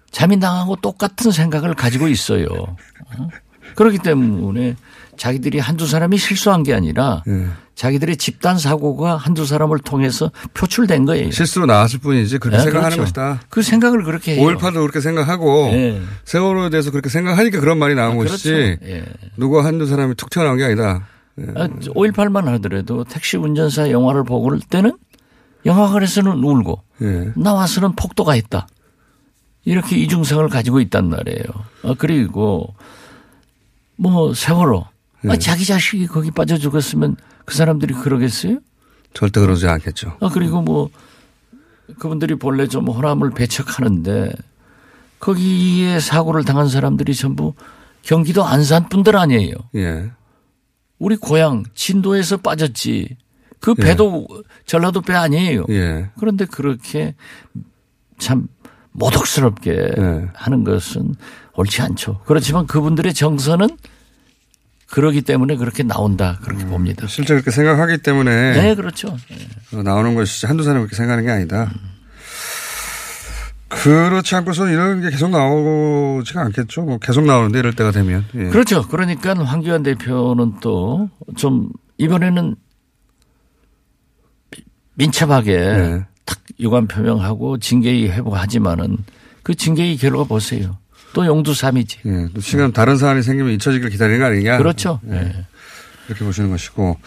자민당하고 0.10 0.78
똑같은 0.78 1.32
생각을 1.32 1.74
가지고 1.76 2.08
있어요. 2.08 2.48
어? 2.48 3.30
그렇기 3.76 4.00
때문에 4.00 4.76
자기들이 5.18 5.60
한두 5.60 5.88
사람이 5.88 6.18
실수한 6.18 6.64
게 6.64 6.74
아니라 6.74 7.24
예. 7.28 7.48
자기들의 7.76 8.18
집단 8.18 8.58
사고가 8.58 9.18
한두 9.18 9.46
사람을 9.46 9.80
통해서 9.80 10.32
표출된 10.54 11.06
거예요. 11.06 11.32
실수로 11.32 11.66
나왔을 11.66 12.00
뿐이지 12.00 12.38
그렇게 12.38 12.58
예, 12.58 12.62
생각하는 12.62 12.98
그렇죠. 12.98 13.02
것이다. 13.02 13.42
그 13.50 13.62
생각을 13.62 14.04
그렇게 14.04 14.36
해요. 14.36 14.48
5.18도 14.48 14.74
그렇게 14.82 15.00
생각하고 15.00 15.70
예. 15.72 16.02
세월호에 16.26 16.70
대해서 16.70 16.92
그렇게 16.92 17.10
생각하니까 17.10 17.60
그런 17.60 17.80
말이 17.80 17.96
나온 17.96 18.14
아, 18.14 18.24
것이지 18.24 18.52
그렇죠. 18.52 18.86
예. 18.86 19.06
누가 19.38 19.66
한두 19.66 19.86
사람이 19.88 20.16
툭 20.16 20.30
튀어나온 20.30 20.58
게 20.58 20.66
아니다. 20.66 21.08
예. 21.40 21.46
5.18만 21.46 22.46
하더라도 22.46 23.04
택시 23.04 23.38
운전사 23.38 23.90
영화를 23.90 24.24
보고 24.24 24.48
올 24.48 24.60
때는 24.60 24.98
영화관에서는 25.66 26.44
울고 26.44 26.84
예. 27.02 27.32
나와서는 27.36 27.96
폭도가 27.96 28.34
했다. 28.34 28.68
이렇게 29.64 29.96
이중성을 29.98 30.48
가지고 30.50 30.80
있단 30.82 31.10
말이에요. 31.10 31.44
아, 31.84 31.96
그리고 31.98 32.74
뭐 33.96 34.34
세월호. 34.34 34.91
아, 35.26 35.34
네. 35.34 35.40
자기 35.40 35.66
자식이 35.66 36.08
거기 36.08 36.32
빠져 36.32 36.58
죽었으면 36.58 37.16
그 37.46 37.56
사람들이 37.56 37.94
그러겠어요? 37.94 38.60
절대 39.14 39.40
그러지 39.40 39.68
않겠죠. 39.68 40.18
아, 40.20 40.30
그리고 40.30 40.62
뭐 40.62 40.90
그분들이 42.00 42.36
본래 42.36 42.68
좀 42.68 42.88
호남을 42.88 43.32
배척하는데 43.32 44.32
거기에 45.20 46.00
사고를 46.00 46.44
당한 46.44 46.68
사람들이 46.68 47.14
전부 47.14 47.54
경기도 48.02 48.44
안산 48.44 48.90
분들 48.90 49.16
아니에요. 49.16 49.54
예. 49.76 50.12
우리 50.98 51.16
고향 51.16 51.64
진도에서 51.76 52.38
빠졌지. 52.38 53.18
그 53.60 53.76
배도 53.76 54.28
전라도 54.66 55.02
배 55.02 55.14
아니에요. 55.14 55.66
예. 55.70 56.10
그런데 56.20 56.46
그렇게 56.46 57.14
참 58.18 58.48
모독스럽게 58.92 59.72
예. 59.98 60.30
하는 60.34 60.64
것은 60.64 61.14
옳지 61.56 61.82
않죠. 61.84 62.22
그렇지만 62.26 62.66
그분들의 62.66 63.14
정서는 63.14 63.78
그러기 64.92 65.22
때문에 65.22 65.56
그렇게 65.56 65.84
나온다 65.84 66.38
그렇게 66.44 66.66
봅니다. 66.66 67.08
실제 67.08 67.34
그렇게 67.34 67.50
생각하기 67.52 68.00
때문에 68.00 68.54
네, 68.62 68.76
그렇죠. 68.76 69.18
어, 69.74 69.82
나오는 69.84 70.14
것이 70.16 70.46
한두 70.46 70.64
사람이 70.64 70.82
그렇게 70.82 70.96
생각하는 70.96 71.26
게 71.26 71.32
아니다. 71.32 71.72
그렇지 73.70 74.36
않고서 74.36 74.68
이런 74.70 75.00
게 75.02 75.10
계속 75.10 75.30
나오지가 75.30 76.42
않겠죠. 76.42 76.82
뭐 76.84 76.98
계속 76.98 77.26
나오는데 77.26 77.60
이럴 77.60 77.74
때가 77.74 77.92
되면. 77.92 78.26
예. 78.36 78.50
그렇죠. 78.50 78.86
그러니까 78.88 79.34
황교안 79.34 79.82
대표는 79.84 80.60
또 80.60 81.10
좀 81.38 81.70
이번에는 81.98 82.56
민첩하게 84.96 85.58
네. 85.58 86.06
탁 86.26 86.40
유감 86.60 86.88
표명하고 86.88 87.60
징계위 87.60 88.10
회부하지만은 88.10 88.98
그 89.44 89.56
징계위 89.56 89.98
결과 89.98 90.24
보세요. 90.24 90.78
또 91.14 91.26
용두삼이지. 91.26 92.00
예. 92.06 92.28
또 92.34 92.42
지금 92.42 92.72
다른 92.72 92.98
사안이 92.98 93.22
생기면 93.24 93.54
잊혀지길 93.54 93.90
기다리는 93.90 94.20
거 94.20 94.26
아니냐. 94.26 94.58
그렇죠. 94.58 95.00
예. 95.10 95.46
이렇게 96.08 96.26
보시는 96.26 96.50
것이고 96.50 96.98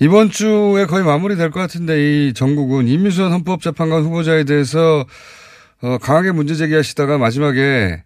이번 0.00 0.30
주에 0.30 0.86
거의 0.86 1.04
마무리될 1.04 1.50
것 1.50 1.60
같은데 1.60 2.28
이 2.28 2.32
전국은 2.34 2.88
임미수원 2.88 3.32
헌법재판관 3.32 4.04
후보자에 4.04 4.44
대해서 4.44 5.04
어, 5.82 5.98
강하게 5.98 6.32
문제 6.32 6.54
제기하시다가 6.54 7.18
마지막에 7.18 8.02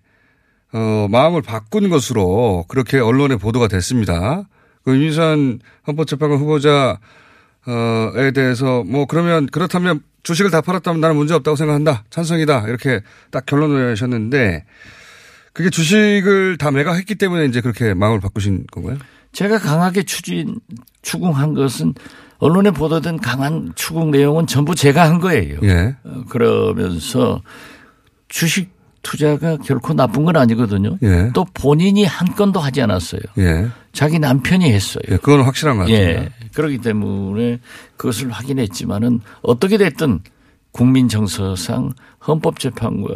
어, 0.73 1.07
마음을 1.11 1.43
바꾼 1.43 1.89
것으로 1.89 2.65
그렇게 2.69 2.99
언론에 2.99 3.37
보도가 3.37 3.69
됐습니다. 3.69 4.49
그 4.85 4.95
임미수원 4.95 5.61
헌법재판관 5.87 6.39
후보자에 6.39 8.31
대해서 8.35 8.83
뭐 8.85 9.07
그러면 9.07 9.47
그렇다면 9.47 10.01
주식을 10.23 10.51
다 10.51 10.61
팔았다면 10.61 11.01
나는 11.01 11.17
문제 11.17 11.35
없다고 11.35 11.57
생각한다. 11.57 12.05
찬성이다. 12.11 12.67
이렇게 12.67 13.01
딱 13.31 13.47
결론을 13.47 13.91
내셨는데 13.91 14.65
그게 15.57 15.71
주식을 15.71 16.59
다 16.59 16.71
매각했기 16.71 17.15
때문에 17.15 17.47
이제 17.47 17.63
그렇게 17.63 17.95
마음을 17.95 18.21
바꾸신 18.21 18.67
건가요? 18.71 18.99
제가 19.33 19.59
강하게 19.59 20.03
추진 20.03 20.61
추궁한 21.01 21.55
것은 21.55 21.95
언론에 22.37 22.71
보도된 22.73 23.17
강한 23.21 23.73
추궁 23.75 24.11
내용은 24.11 24.47
전부 24.47 24.75
제가 24.75 25.09
한 25.09 25.19
거예요. 25.19 25.59
예. 25.63 25.97
어, 26.05 26.25
그러면서 26.29 27.41
주식 28.29 28.69
투자가 29.01 29.57
결코 29.57 29.95
나쁜 29.95 30.27
건 30.27 30.37
아니거든요. 30.37 30.99
예. 31.03 31.31
또 31.33 31.47
본인이 31.55 32.05
한 32.05 32.35
건도 32.35 32.61
하지 32.61 32.83
않았어요. 32.83 33.23
예. 33.39 33.69
자기 33.95 34.19
남편이 34.19 34.71
했어요. 34.71 35.05
예, 35.09 35.17
그건 35.17 35.41
확실한 35.41 35.79
것 35.79 35.85
같습니다. 35.85 36.23
예. 36.23 36.29
그렇기 36.53 36.79
때문에 36.79 37.61
그것을 37.97 38.31
확인했지만은 38.31 39.21
어떻게 39.41 39.79
됐든 39.79 40.21
국민 40.77 41.09
정서상 41.09 41.95
헌법재판관이 42.29 43.15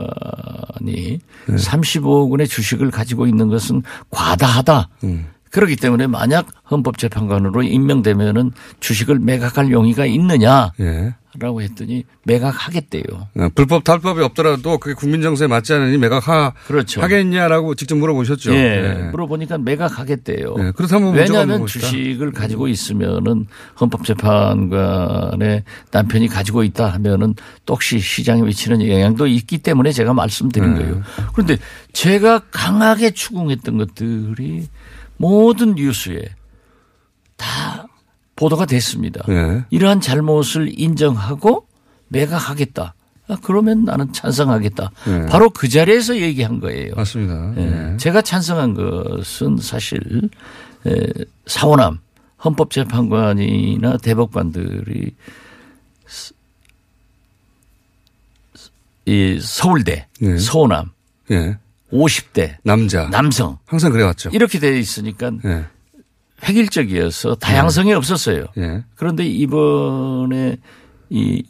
35억 1.47 2.31
원의 2.31 2.49
주식을 2.49 2.90
가지고 2.90 3.26
있는 3.26 3.49
것은 3.50 3.83
과다하다. 4.09 4.88
음. 5.05 5.26
그렇기 5.50 5.76
때문에 5.76 6.07
만약 6.07 6.47
헌법재판관으로 6.71 7.62
임명되면은 7.62 8.52
주식을 8.78 9.19
매각할 9.19 9.71
용의가 9.71 10.07
있느냐라고 10.07 10.73
예. 10.80 11.64
했더니 11.64 12.05
매각하겠대요. 12.25 13.03
어, 13.37 13.48
불법 13.55 13.83
탈법이 13.83 14.22
없더라도 14.22 14.79
그게 14.79 14.94
국민 14.94 15.22
정서에 15.22 15.48
맞지 15.48 15.72
않으니 15.72 15.98
매각하 15.98 16.53
그렇죠. 16.68 17.03
하겠냐라고 17.03 17.75
직접 17.75 17.96
물어보셨죠. 17.96 18.55
예. 18.55 19.09
물어보니까 19.11 19.59
매각하겠대요. 19.59 20.55
예, 20.59 20.72
그렇다면 20.77 21.14
왜냐하면. 21.14 21.66
주식을 21.66 22.31
가지고 22.31 22.68
있으면은 22.68 23.46
헌법재판관의 23.81 25.64
남편이 25.90 26.29
가지고 26.29 26.62
있다 26.62 26.88
하면은 26.88 27.35
똑시 27.66 27.98
시장에 27.98 28.42
미치는 28.42 28.87
영향도 28.88 29.27
있기 29.27 29.59
때문에 29.59 29.90
제가 29.90 30.14
말씀드린 30.14 30.75
네. 30.75 30.81
거예요. 30.81 31.03
그런데 31.33 31.59
제가 31.92 32.40
강하게 32.53 33.11
추궁했던 33.11 33.79
것들이 33.79 34.68
모든 35.20 35.74
뉴스에 35.74 36.22
다 37.37 37.87
보도가 38.37 38.64
됐습니다. 38.64 39.22
예. 39.28 39.64
이러한 39.68 40.00
잘못을 40.00 40.72
인정하고 40.80 41.66
매각하겠다. 42.09 42.94
아, 43.28 43.37
그러면 43.42 43.85
나는 43.85 44.11
찬성하겠다. 44.14 44.90
네. 45.06 45.26
바로 45.26 45.50
그 45.50 45.68
자리에서 45.68 46.16
얘기한 46.16 46.59
거예요. 46.59 46.94
맞습니다. 46.96 47.52
예. 47.59 47.92
예. 47.92 47.96
제가 47.98 48.22
찬성한 48.22 48.72
것은 48.74 49.59
사실 49.59 50.00
에, 50.87 51.06
사원함 51.46 51.98
헌법재판관이나 52.42 53.98
대법관들이 53.98 55.14
스- 56.06 56.33
이 59.04 59.38
서울대, 59.42 60.06
예. 60.22 60.38
서원함, 60.38 60.90
예. 61.30 61.59
50대 61.92 62.57
남자. 62.62 63.09
남성 63.11 63.59
항상 63.66 63.92
그래왔죠. 63.92 64.31
이렇게 64.33 64.59
돼 64.59 64.79
있으니까 64.79 65.31
예. 65.44 65.64
획일적이어서 66.44 67.35
다양성이 67.37 67.92
없었어요. 67.92 68.46
예. 68.59 68.85
그런데 68.96 69.26
이번에 69.26 70.57
이 71.11 71.42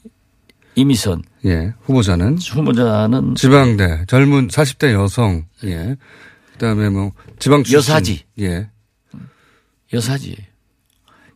이미선 0.75 1.23
예. 1.45 1.75
후보자는 1.83 2.39
후보자는 2.39 3.35
지방대 3.35 4.05
젊은 4.07 4.49
40대 4.49 4.93
여성. 4.93 5.45
예. 5.65 5.97
그다음에 6.53 6.89
뭐 6.89 7.13
지방 7.39 7.63
출신. 7.63 7.77
여사지. 7.77 8.25
예. 8.41 8.69
여사지 9.93 10.37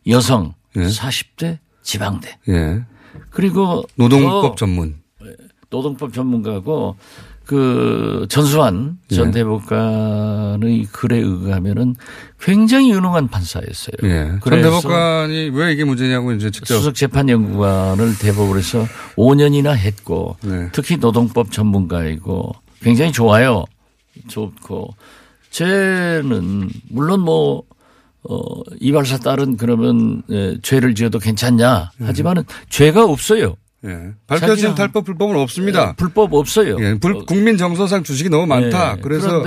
여성 0.07 0.53
예. 0.77 0.85
40대 0.87 1.59
지방대 1.83 2.37
예. 2.49 2.83
그리고 3.29 3.85
노동법 3.95 4.41
더 4.41 4.55
전문. 4.55 5.01
노동법 5.69 6.13
전문가고 6.13 6.95
그 7.45 8.25
전수환 8.29 8.97
전 9.13 9.27
예. 9.27 9.31
대법관의 9.31 10.87
글에 10.91 11.17
의하면은 11.17 11.95
굉장히 12.39 12.91
유능한 12.91 13.27
판사였어요. 13.27 13.95
예. 14.03 14.25
전 14.27 14.39
그래서 14.39 14.69
대법관이 14.69 15.49
왜 15.53 15.71
이게 15.73 15.83
문제냐고 15.83 16.31
이제 16.31 16.51
직접 16.51 16.75
수석 16.75 16.95
재판 16.95 17.29
연구관을 17.29 18.17
대법을 18.19 18.57
해서 18.57 18.85
5년이나 19.15 19.75
했고 19.75 20.37
네. 20.43 20.69
특히 20.71 20.97
노동법 20.97 21.51
전문가이고 21.51 22.53
굉장히 22.81 23.11
좋아요. 23.11 23.65
좋고 24.27 24.95
쟤는 25.51 26.69
물론 26.89 27.21
뭐 27.21 27.63
어, 28.27 28.37
이발사 28.79 29.19
딸은 29.19 29.57
그러면 29.57 30.23
에, 30.31 30.57
죄를 30.61 30.95
지어도 30.95 31.19
괜찮냐 31.19 31.91
하지만은 31.99 32.43
죄가 32.69 33.05
없어요. 33.05 33.55
예. 33.85 34.13
밝혀진 34.27 34.75
탈법 34.75 35.05
불법은 35.05 35.35
없습니다. 35.37 35.89
에, 35.89 35.93
불법 35.95 36.33
없어요. 36.33 36.77
예. 36.79 36.97
불- 36.99 37.17
어, 37.17 37.25
국민 37.25 37.57
정서상 37.57 38.03
주식이 38.03 38.29
너무 38.29 38.45
많다. 38.47 38.95
예. 38.97 39.01
그래서 39.01 39.43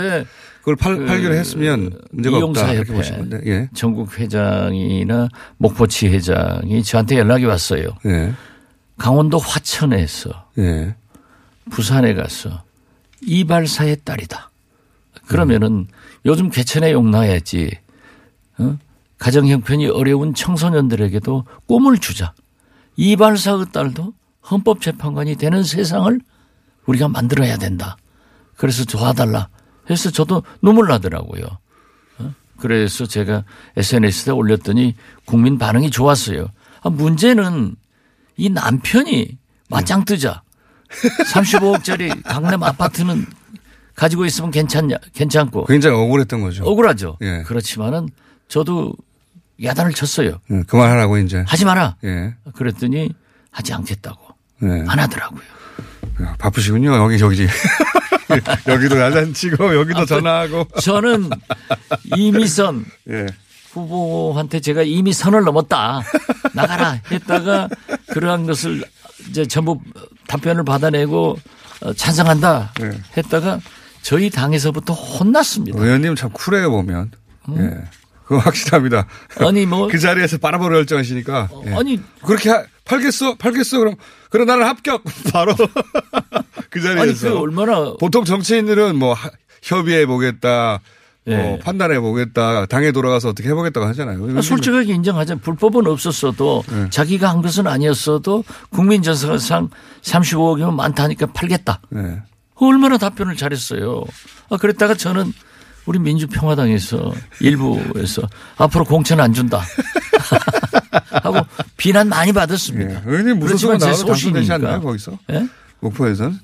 그걸 0.61 0.77
팔, 0.77 0.97
그 0.99 1.07
팔기로 1.07 1.35
했으면 1.35 1.99
문제가 2.11 2.39
없다. 2.39 2.73
이렇게 2.73 2.93
보시는 2.93 3.19
건데. 3.31 3.41
예. 3.47 3.69
전국 3.75 4.19
회장이나 4.19 5.29
목포치 5.57 6.09
회장이 6.09 6.83
저한테 6.83 7.19
연락이 7.19 7.45
왔어요. 7.47 7.89
예. 8.07 8.33
강원도 8.97 9.39
화천에서 9.39 10.31
예. 10.59 10.95
부산에 11.71 12.15
가서 12.15 12.63
이발사의 13.23 13.99
딸이다. 14.05 14.51
그러면은 15.27 15.87
요즘 16.27 16.51
개천에 16.51 16.93
용나야지. 16.93 17.71
어? 18.59 18.79
가정 19.19 19.47
형편이 19.49 19.89
어려운 19.89 20.33
청소년들에게도 20.35 21.45
꿈을 21.67 21.99
주자. 21.99 22.33
이발사의 22.97 23.67
딸도 23.73 24.13
헌법재판관이 24.51 25.37
되는 25.37 25.63
세상을 25.63 26.21
우리가 26.87 27.09
만들어야 27.09 27.57
된다. 27.57 27.97
그래서 28.57 28.85
도와달라. 28.85 29.49
해서 29.91 30.11
저도 30.11 30.43
눈물 30.63 30.89
나더라고요. 30.89 31.45
어? 32.19 32.35
그래서 32.59 33.07
제가 33.07 33.45
SNS에 33.77 34.33
올렸더니 34.33 34.95
국민 35.25 35.59
반응이 35.59 35.91
좋았어요. 35.91 36.49
아, 36.83 36.91
문제는 36.91 37.77
이 38.37 38.49
남편이 38.51 39.39
맞짱 39.71 40.05
뜨자. 40.05 40.43
35억짜리 41.33 42.23
강남 42.25 42.63
아파트는 42.63 43.27
가지고 43.95 44.25
있으면 44.25 44.51
괜찮냐, 44.51 44.97
괜찮고. 45.13 45.67
굉장히 45.67 45.97
억울했던 45.97 46.41
거죠. 46.41 46.65
억울하죠. 46.65 47.19
예. 47.21 47.43
그렇지만은 47.47 48.09
저도 48.47 48.93
야단을 49.63 49.93
쳤어요. 49.93 50.39
예, 50.51 50.63
그만하라고 50.63 51.19
이제. 51.19 51.45
하지 51.47 51.65
마라. 51.65 51.97
예. 52.05 52.35
그랬더니 52.55 53.11
하지 53.51 53.73
않겠다고. 53.75 54.28
예. 54.63 54.85
안 54.89 54.99
하더라고요. 54.99 55.41
야, 56.23 56.35
바쁘시군요. 56.39 56.95
여기 56.97 57.19
저기. 57.19 57.47
여기도 58.69 58.99
야단치고 59.01 59.75
여기도 59.77 60.05
전화하고. 60.05 60.69
저는 60.83 61.31
이미 62.17 62.47
선 62.47 62.85
예. 63.09 63.27
후보한테 63.73 64.61
제가 64.61 64.83
이미 64.83 65.13
선을 65.13 65.45
넘었다. 65.45 66.03
나가라 66.55 67.01
했다가 67.11 67.69
그러한 68.09 68.47
것을 68.47 68.85
이제 69.29 69.47
전부 69.47 69.81
답변을 70.27 70.65
받아내고 70.65 71.39
어, 71.83 71.93
찬성한다 71.93 72.73
예. 72.81 72.91
했다가 73.17 73.61
저희 74.03 74.31
당에서부터 74.31 74.93
혼났습니다. 74.95 75.79
의원님 75.81 76.17
참 76.17 76.31
쿨해요 76.31 76.71
보면. 76.71 77.13
예. 77.57 77.71
그거 78.29 78.39
확실합니다. 78.41 79.07
아니 79.41 79.65
뭐 79.67 79.89
그 79.91 79.99
자리에서 79.99 80.37
바라보러 80.39 80.77
결정하시니까. 80.77 81.49
예. 81.67 81.75
아니 81.75 82.01
그렇게 82.25 82.51
하- 82.51 82.65
팔겠어? 82.85 83.37
팔겠어? 83.37 83.79
그럼 83.79 83.95
그럼 84.31 84.47
나는 84.47 84.67
합격 84.67 85.03
바로 85.33 85.55
그 86.71 86.81
자리에서. 86.81 87.03
아니 87.03 87.15
그 87.15 87.39
얼마나 87.39 87.95
보통 87.99 88.25
정치인들은 88.25 88.97
뭐 88.97 89.15
하- 89.15 89.31
협의해 89.63 90.05
보겠다. 90.07 90.81
뭐 91.25 91.35
예. 91.37 91.59
판단해 91.63 92.01
보겠다. 92.01 92.65
당에 92.67 92.91
돌아가서 92.93 93.31
어떻게 93.31 93.49
해 93.51 93.55
보겠다고 93.55 93.87
하잖아요. 93.89 94.39
아, 94.39 94.41
솔직하게 94.41 94.95
인정하자. 94.95 95.37
불법은 95.37 95.87
없었어도 95.87 96.65
네. 96.71 96.89
자기가 96.91 97.29
한 97.29 97.43
것은 97.43 97.67
아니었어도 97.67 98.45
국민 98.71 99.03
전선상 99.03 99.69
35억이면 100.03 100.73
많다니까 100.75 101.27
팔겠다. 101.27 101.81
네. 101.91 102.23
얼마나 102.55 102.97
답변을 102.97 103.37
잘했어요. 103.37 104.05
아, 104.49 104.57
그랬다가 104.57 104.95
저는 104.95 105.33
우리 105.89 105.99
민주평화당에서 105.99 107.15
일부에서 107.41 108.29
앞으로 108.59 108.85
공천 108.85 109.21
안 109.21 109.33
준다. 109.33 109.63
하고 111.23 111.41
비난 111.79 112.11
많이 112.11 112.31
받았습니다. 112.31 112.95
예. 112.95 113.03
의원님 113.07 113.57
제 113.57 113.67
나와도 113.67 114.05
당선되지. 114.05 114.53
않나요 114.53 114.83
거기서? 114.83 115.19
예? 115.31 115.49
목포에서는? 115.81 116.39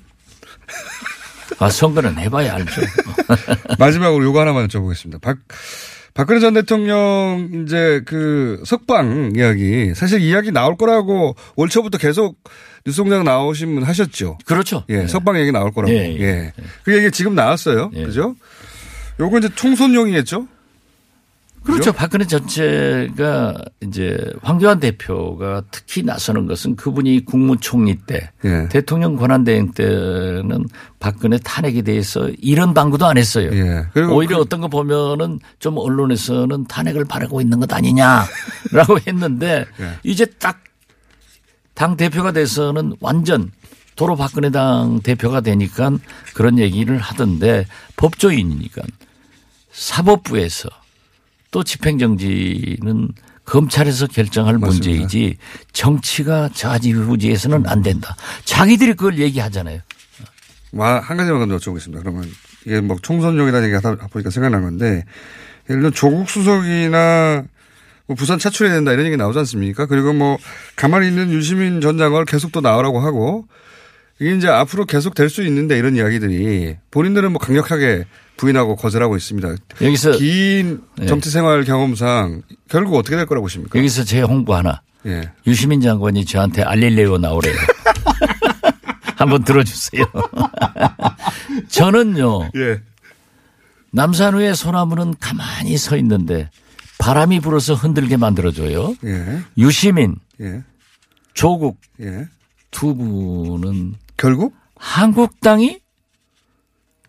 아, 1.59 1.69
선거는 1.69 2.17
해봐야 2.17 2.55
알죠. 2.55 2.81
마지막으로 3.77 4.23
요거 4.23 4.41
하나만 4.41 4.67
여쭤보겠습니다. 4.67 5.21
박, 5.21 5.37
박근혜 6.15 6.39
전 6.39 6.55
대통령 6.55 7.47
이제 7.53 8.01
그 8.07 8.63
석방 8.65 9.33
이야기 9.35 9.93
사실 9.93 10.21
이야기 10.21 10.51
나올 10.51 10.75
거라고 10.75 11.35
올 11.55 11.69
초부터 11.69 11.99
계속 11.99 12.39
뉴스공장 12.87 13.23
나오신 13.23 13.75
분 13.75 13.83
하셨죠. 13.83 14.39
그렇죠. 14.45 14.85
예, 14.89 15.05
석방 15.05 15.39
얘기 15.39 15.51
나올 15.51 15.71
거라고. 15.71 15.93
예, 15.93 16.17
예. 16.19 16.23
예. 16.23 16.53
그 16.83 16.97
얘기 16.97 17.11
지금 17.11 17.35
나왔어요. 17.35 17.91
예. 17.93 18.05
그죠? 18.05 18.35
요거 19.19 19.39
이제 19.39 19.49
총선용이겠죠? 19.55 20.47
그렇죠. 21.63 21.91
박근혜 21.93 22.25
전체가 22.25 23.55
이제 23.81 24.15
황교안 24.43 24.79
대표가 24.79 25.63
특히 25.71 26.03
나서는 26.03 26.45
것은 26.45 26.75
그분이 26.75 27.25
국무총리 27.25 27.95
때 28.05 28.29
예. 28.43 28.67
대통령 28.69 29.15
권한대행 29.15 29.71
때는 29.71 30.65
박근혜 30.99 31.39
탄핵에 31.39 31.81
대해서 31.81 32.29
이런 32.39 32.75
방구도 32.75 33.07
안 33.07 33.17
했어요. 33.17 33.49
예. 33.51 34.01
오히려 34.01 34.37
어떤 34.37 34.61
거 34.61 34.67
보면은 34.67 35.39
좀 35.57 35.79
언론에서는 35.79 36.65
탄핵을 36.65 37.05
바라고 37.05 37.41
있는 37.41 37.59
것 37.59 37.73
아니냐라고 37.73 38.99
했는데 39.07 39.65
예. 39.79 39.99
이제 40.03 40.25
딱 40.25 40.65
당 41.75 41.97
대표가 41.97 42.31
돼서는 42.31 42.93
완전 43.01 43.51
도로 43.95 44.15
박근혜 44.15 44.49
당 44.49 44.99
대표가 45.01 45.41
되니까 45.41 45.91
그런 46.33 46.59
얘기를 46.59 46.97
하던데 46.97 47.65
법조인이니까 47.95 48.81
사법부에서 49.71 50.69
또 51.51 51.63
집행정지는 51.63 53.09
검찰에서 53.45 54.07
결정할 54.07 54.57
맞습니다. 54.57 54.89
문제이지 54.89 55.37
정치가 55.71 56.49
좌지우지해서는 56.53 57.67
안 57.67 57.81
된다. 57.81 58.15
자기들이 58.43 58.93
그걸 58.93 59.19
얘기하잖아요. 59.19 59.81
와, 60.73 60.99
한 60.99 61.15
가지만 61.15 61.47
더 61.47 61.57
여쭤보겠습니다. 61.57 61.99
그러면 61.99 62.29
이게 62.65 62.81
뭐 62.81 62.97
총선용이라는 63.01 63.67
얘기 63.67 63.75
하다 63.75 63.95
보니까 64.07 64.29
생각난 64.29 64.63
건데 64.63 65.05
예를 65.69 65.81
들어 65.81 65.91
조국 65.91 66.29
수석이나 66.29 67.43
뭐 68.07 68.15
부산 68.15 68.39
차출해야 68.39 68.75
된다 68.75 68.91
이런 68.91 69.05
얘기 69.05 69.15
나오지 69.15 69.39
않습니까? 69.39 69.85
그리고 69.85 70.13
뭐 70.13 70.37
가만히 70.75 71.07
있는 71.07 71.31
유시민 71.31 71.81
전 71.81 71.97
장관을 71.97 72.25
계속 72.25 72.51
또 72.51 72.61
나오라고 72.61 72.99
하고 72.99 73.47
이게 74.19 74.35
이제 74.35 74.47
앞으로 74.47 74.85
계속 74.85 75.13
될 75.13 75.29
수 75.29 75.43
있는데 75.43 75.77
이런 75.77 75.95
이야기들이 75.95 76.77
본인들은 76.91 77.31
뭐 77.31 77.39
강력하게 77.39 78.05
부인하고 78.37 78.75
거절하고 78.75 79.15
있습니다. 79.17 79.55
여기서 79.81 80.11
긴 80.17 80.81
네. 80.97 81.05
정치 81.05 81.29
생활 81.29 81.63
경험상 81.63 82.41
결국 82.69 82.95
어떻게 82.95 83.15
될 83.15 83.25
거라고 83.25 83.45
보십니까? 83.45 83.77
여기서 83.77 84.03
제 84.03 84.21
홍보 84.21 84.55
하나. 84.55 84.81
예. 85.05 85.31
유시민 85.45 85.81
장관이 85.81 86.25
저한테 86.25 86.63
알릴레오 86.63 87.17
나오래요. 87.17 87.55
한번 89.17 89.43
들어주세요. 89.43 90.03
저는요, 91.69 92.49
예. 92.55 92.81
남산우의 93.91 94.55
소나무는 94.55 95.13
가만히 95.19 95.77
서 95.77 95.95
있는데 95.97 96.49
바람이 96.97 97.39
불어서 97.39 97.73
흔들게 97.75 98.17
만들어줘요. 98.17 98.95
예. 99.05 99.39
유시민, 99.57 100.15
예. 100.41 100.63
조국 101.33 101.79
예. 102.01 102.27
두 102.71 102.95
분은 102.95 103.95
결국 104.17 104.53
한국당이 104.77 105.79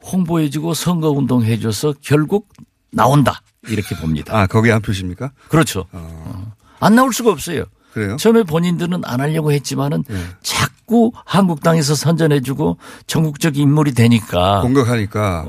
홍보해주고 0.02 0.74
선거운동 0.74 1.42
해줘서 1.42 1.94
결국 2.02 2.48
나온다. 2.90 3.40
이렇게 3.68 3.96
봅니다. 3.96 4.38
아, 4.38 4.46
거기에 4.46 4.72
한 4.72 4.80
표십니까? 4.80 5.32
그렇죠. 5.48 5.86
어. 5.92 6.52
안 6.78 6.94
나올 6.94 7.12
수가 7.12 7.30
없어요. 7.32 7.64
그래요? 7.92 8.16
처음에 8.16 8.42
본인들은 8.44 9.02
안 9.04 9.20
하려고 9.20 9.50
했지만은 9.52 10.04
네. 10.06 10.16
자꾸 10.42 11.12
한국당에서 11.24 11.94
선전해주고 11.94 12.78
전국적 13.06 13.56
인물이 13.56 13.92
되니까 13.94 14.60
공격하니까 14.60 15.46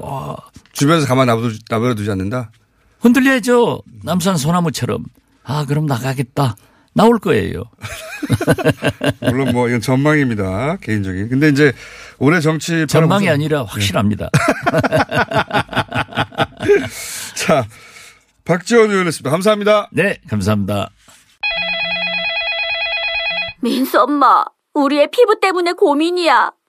주변에서 0.72 1.06
가만 1.08 1.28
놔둬- 1.28 1.60
놔둬 1.70 1.96
두지 1.96 2.10
않는다? 2.12 2.52
흔들려야죠. 3.02 3.84
남산 4.04 4.38
소나무처럼. 4.38 5.04
아, 5.43 5.65
그럼 5.65 5.86
나가겠다. 5.86 6.56
나올 6.98 7.20
거예요. 7.20 7.64
물론 9.22 9.52
뭐 9.54 9.68
이건 9.70 9.80
전망입니다. 9.82 10.78
개인적인. 10.82 11.30
근데 11.30 11.50
이제 11.50 11.72
올해 12.18 12.40
정치 12.42 12.86
전망이 12.88 13.28
바라보면서- 13.28 13.32
아니라 13.34 13.64
확실합니다. 13.64 14.30
자, 17.36 17.66
박지원 18.46 18.90
의원이었습니다. 18.90 19.30
감사합니다. 19.30 19.90
네, 19.92 20.18
감사합니다. 20.30 20.90
민수 23.62 24.00
엄마, 24.02 24.44
우리의 24.74 25.10
피부 25.12 25.40
때문에 25.40 25.74
고민이야. 25.74 26.52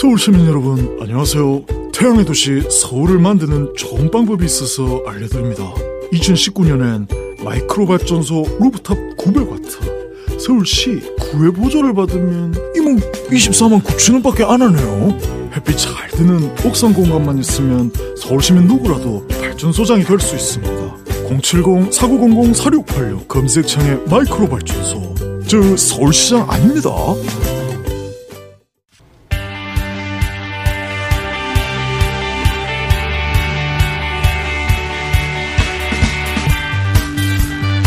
서울 0.00 0.18
시민 0.18 0.46
여러분 0.46 0.96
안녕하세요. 0.98 1.62
태양의 1.92 2.24
도시 2.24 2.62
서울을 2.70 3.18
만드는 3.18 3.74
좋은 3.76 4.10
방법이 4.10 4.46
있어서 4.46 5.02
알려드립니다. 5.06 5.74
2019년엔 6.10 7.44
마이크로 7.44 7.84
발전소 7.84 8.46
루프탑 8.58 8.96
900와트 9.18 10.40
서울시 10.40 11.02
구의 11.20 11.50
보조를 11.50 11.92
받으면 11.92 12.54
이모 12.74 12.96
24만 13.28 13.82
9천 13.82 14.14
원밖에 14.14 14.42
안 14.44 14.62
하네요. 14.62 15.18
햇빛 15.54 15.76
잘 15.76 16.08
드는 16.08 16.50
옥상 16.64 16.94
공간만 16.94 17.38
있으면 17.38 17.92
서울 18.16 18.40
시민 18.40 18.68
누구라도 18.68 19.26
발전소장이 19.28 20.04
될 20.04 20.18
수 20.18 20.34
있습니다. 20.34 20.96
070-4900-4686 21.28 23.28
검색창에 23.28 23.98
마이크로 24.08 24.48
발전소 24.48 25.14
저 25.46 25.76
서울시장 25.76 26.50
아닙니다. 26.50 26.88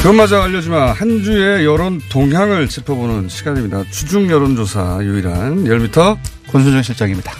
그것마저 0.04 0.42
알려주마 0.42 0.92
한 0.92 1.24
주의 1.24 1.64
여론 1.64 2.02
동향을 2.10 2.68
짚어보는 2.68 3.30
시간입니다. 3.30 3.86
주중 3.90 4.30
여론조사 4.30 5.00
유일한 5.02 5.66
열미터 5.66 6.18
권순정 6.50 6.82
실장입니다. 6.82 7.32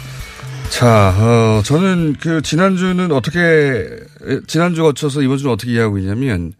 자, 0.70 1.14
어, 1.14 1.62
저는 1.62 2.16
그 2.18 2.40
지난주는 2.40 3.12
어떻게 3.12 3.86
지난주 4.46 4.82
거쳐서 4.82 5.20
이번 5.20 5.36
주는 5.36 5.52
어떻게 5.52 5.72
이해하고 5.72 5.98
있냐면 5.98 6.54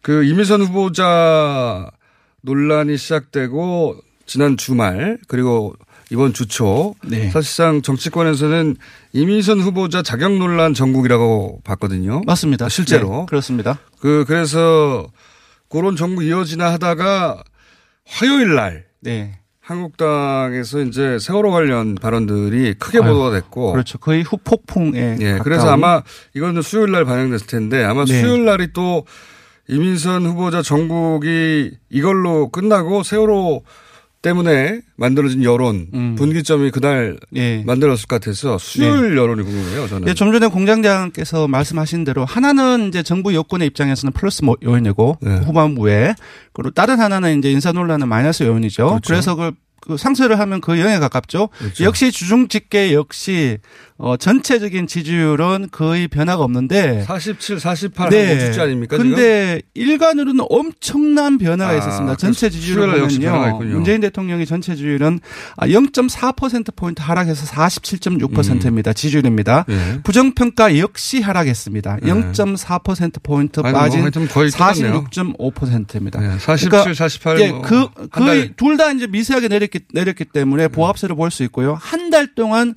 그 0.00 0.24
이미선 0.24 0.62
후보자 0.62 1.90
논란이 2.40 2.96
시작되고 2.96 3.98
지난 4.24 4.56
주말 4.56 5.18
그리고 5.28 5.74
이번 6.10 6.32
주초 6.32 6.94
네. 7.04 7.30
사실상 7.30 7.82
정치권에서는 7.82 8.76
이민선 9.12 9.60
후보자 9.60 10.02
자격 10.02 10.32
논란 10.38 10.72
전국이라고 10.72 11.60
봤거든요. 11.64 12.22
맞습니다. 12.24 12.70
실제로 12.70 13.10
네, 13.10 13.26
그렇습니다. 13.28 13.78
그 14.00 14.24
그래서 14.26 15.06
그런 15.68 15.96
전국 15.96 16.24
이어지나 16.24 16.72
하다가 16.72 17.42
화요일 18.06 18.54
날 18.54 18.84
네. 19.00 19.38
한국당에서 19.60 20.80
이제 20.82 21.18
세월호 21.18 21.50
관련 21.50 21.96
발언들이 21.96 22.74
크게 22.74 22.98
아유, 22.98 23.08
보도가 23.08 23.32
됐고 23.32 23.72
그렇죠. 23.72 23.98
거의 23.98 24.22
후폭풍에 24.22 25.16
예. 25.20 25.38
그래서 25.42 25.68
아마 25.70 26.02
이거는 26.34 26.62
수요일 26.62 26.92
날 26.92 27.04
반영됐을 27.04 27.48
텐데 27.48 27.82
아마 27.82 28.04
네. 28.04 28.20
수요일 28.20 28.44
날이 28.44 28.72
또 28.72 29.04
이민선 29.68 30.24
후보자 30.24 30.62
전국이 30.62 31.72
이걸로 31.90 32.48
끝나고 32.50 33.02
세월호 33.02 33.64
때문에 34.26 34.80
만들어진 34.96 35.44
여론 35.44 36.14
분기점이 36.16 36.70
그날 36.72 37.16
음. 37.32 37.36
예. 37.36 37.62
만들었을 37.64 38.06
것 38.08 38.20
같아서 38.20 38.58
수요일 38.58 39.16
여론이 39.16 39.42
궁금해요. 39.44 39.86
저는. 39.88 40.08
예, 40.08 40.14
좀 40.14 40.32
전에 40.32 40.48
공장장께서 40.48 41.46
말씀하신 41.48 42.04
대로 42.04 42.24
하나는 42.24 42.88
이제 42.88 43.02
정부 43.02 43.32
여권의 43.34 43.68
입장에서는 43.68 44.12
플러스 44.12 44.42
모- 44.44 44.56
요인이고 44.62 45.18
네. 45.22 45.36
후반부에 45.36 46.14
그리고 46.52 46.70
다른 46.72 46.98
하나는 46.98 47.38
이제 47.38 47.52
인사 47.52 47.70
논란은 47.72 48.08
마이너스 48.08 48.42
요인이죠. 48.42 48.86
그렇죠. 48.86 49.00
그래서 49.06 49.34
그걸 49.36 49.52
그 49.80 49.96
상쇄를 49.96 50.38
하면 50.40 50.60
그 50.60 50.78
영에 50.80 50.98
가깝죠. 50.98 51.48
그렇죠. 51.58 51.84
역시 51.84 52.10
주중 52.10 52.48
집계 52.48 52.92
역시 52.92 53.58
어 53.98 54.16
전체적인 54.16 54.86
지지율은 54.88 55.68
거의 55.70 56.06
변화가 56.08 56.42
없는데 56.44 57.04
47, 57.04 57.60
48 57.60 58.12
하고 58.12 58.40
숫자 58.40 58.64
아닙니까, 58.64 58.96
지금? 58.98 59.10
근데 59.12 59.62
일간으로는 59.74 60.44
엄청난 60.50 61.38
변화가 61.38 61.72
아, 61.72 61.76
있었습니다. 61.78 62.14
그 62.14 62.20
전체 62.20 62.50
수요일에 62.50 62.98
역시 63.00 63.18
변화가 63.20 63.44
지지율을 63.44 63.50
보면요. 63.52 63.54
있군요. 63.54 63.74
문재인 63.76 64.00
대통령의 64.02 64.44
전체 64.46 64.74
지지율은 64.74 65.20
0.4%포인트 65.58 67.00
하락해서 67.02 67.46
47.6%입니다. 67.46 68.92
지지율입니다. 68.92 69.64
예. 69.68 70.00
부정 70.02 70.34
평가 70.34 70.76
역시 70.78 71.20
하락했습니다. 71.20 71.98
네. 72.02 72.10
0.4%포인트 72.12 73.60
아니, 73.60 73.72
뭐 73.72 73.80
빠진 73.80 74.10
거의 74.28 74.50
똑같네요. 74.50 75.04
46.5%입니다. 75.10 76.20
네, 76.20 76.38
47, 76.38 76.94
48 76.94 77.40
예, 77.40 77.50
뭐 77.50 77.62
그, 77.62 77.86
한 77.96 78.08
거의 78.10 78.46
달- 78.48 78.56
둘다 78.56 78.90
이제 78.92 79.06
미세하게 79.06 79.48
내렸기, 79.48 79.75
내렸기 79.92 80.24
때문에 80.26 80.68
보합세를 80.68 81.16
볼 81.16 81.30
수 81.30 81.42
있고요. 81.44 81.74
한 81.74 82.10
달 82.10 82.34
동안 82.34 82.74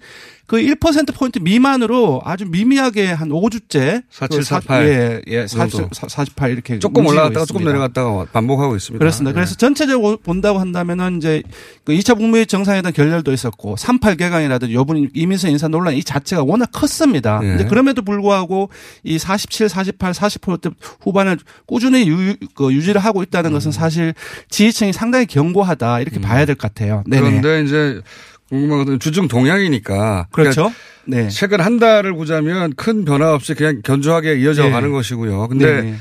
그 0.50 0.58
1%포인트 0.58 1.38
미만으로 1.38 2.22
아주 2.26 2.44
미미하게 2.48 3.06
한 3.12 3.30
5주째. 3.30 4.02
47, 4.10 4.44
48 4.44 4.88
예, 4.88 5.22
예, 5.28 5.42
그 5.44 5.48
정도. 5.48 5.90
40, 5.94 6.10
48 6.10 6.50
이렇게. 6.50 6.80
조금 6.80 7.06
올라갔다가 7.06 7.46
조금 7.46 7.62
있습니다. 7.62 7.72
내려갔다가 7.72 8.26
반복하고 8.34 8.76
있습니다. 8.76 8.98
그렇습니다. 8.98 9.30
예. 9.30 9.34
그래서 9.36 9.54
전체적으로 9.54 10.18
본다고 10.18 10.58
한다면은 10.58 11.18
이제 11.18 11.44
그 11.84 11.94
2차 11.94 12.18
북미 12.18 12.48
정상회담 12.48 12.94
결렬도 12.94 13.32
있었고 13.32 13.76
38 13.78 14.16
개강이라든지 14.18 14.74
요번 14.74 15.08
이민선 15.14 15.52
인사 15.52 15.68
논란 15.68 15.94
이 15.94 16.04
자체가 16.04 16.42
워낙 16.44 16.72
컸습니다. 16.72 17.40
예. 17.44 17.48
근데 17.50 17.66
그럼에도 17.66 18.02
불구하고 18.02 18.72
이 19.04 19.20
47, 19.20 19.70
48, 19.70 20.14
40%대 20.14 20.72
후반을 21.02 21.38
꾸준히 21.68 22.08
유, 22.10 22.36
그 22.56 22.74
유지를 22.74 23.00
하고 23.02 23.22
있다는 23.22 23.52
음. 23.52 23.54
것은 23.54 23.72
사실 23.72 24.16
지지층이 24.50 24.94
상당히 24.94 25.28
견고하다 25.28 26.00
이렇게 26.00 26.20
봐야 26.20 26.48
될 26.48 26.56
것 26.56 26.74
같아요. 26.74 27.04
네네. 27.06 27.22
그런데 27.42 27.64
이제 27.64 28.02
궁금한 28.50 28.80
것은 28.80 29.00
주중 29.00 29.28
동향이니까. 29.28 30.28
그렇죠. 30.32 30.72
그러니까 31.06 31.24
네. 31.24 31.30
최근 31.30 31.62
한 31.62 31.80
달을 31.80 32.14
보자면 32.14 32.74
큰 32.76 33.06
변화 33.06 33.34
없이 33.34 33.54
그냥 33.54 33.82
견조하게 33.84 34.40
이어져 34.40 34.66
네. 34.66 34.72
가는 34.72 34.92
것이고요. 34.92 35.48
근데 35.48 35.82
네네. 35.82 35.96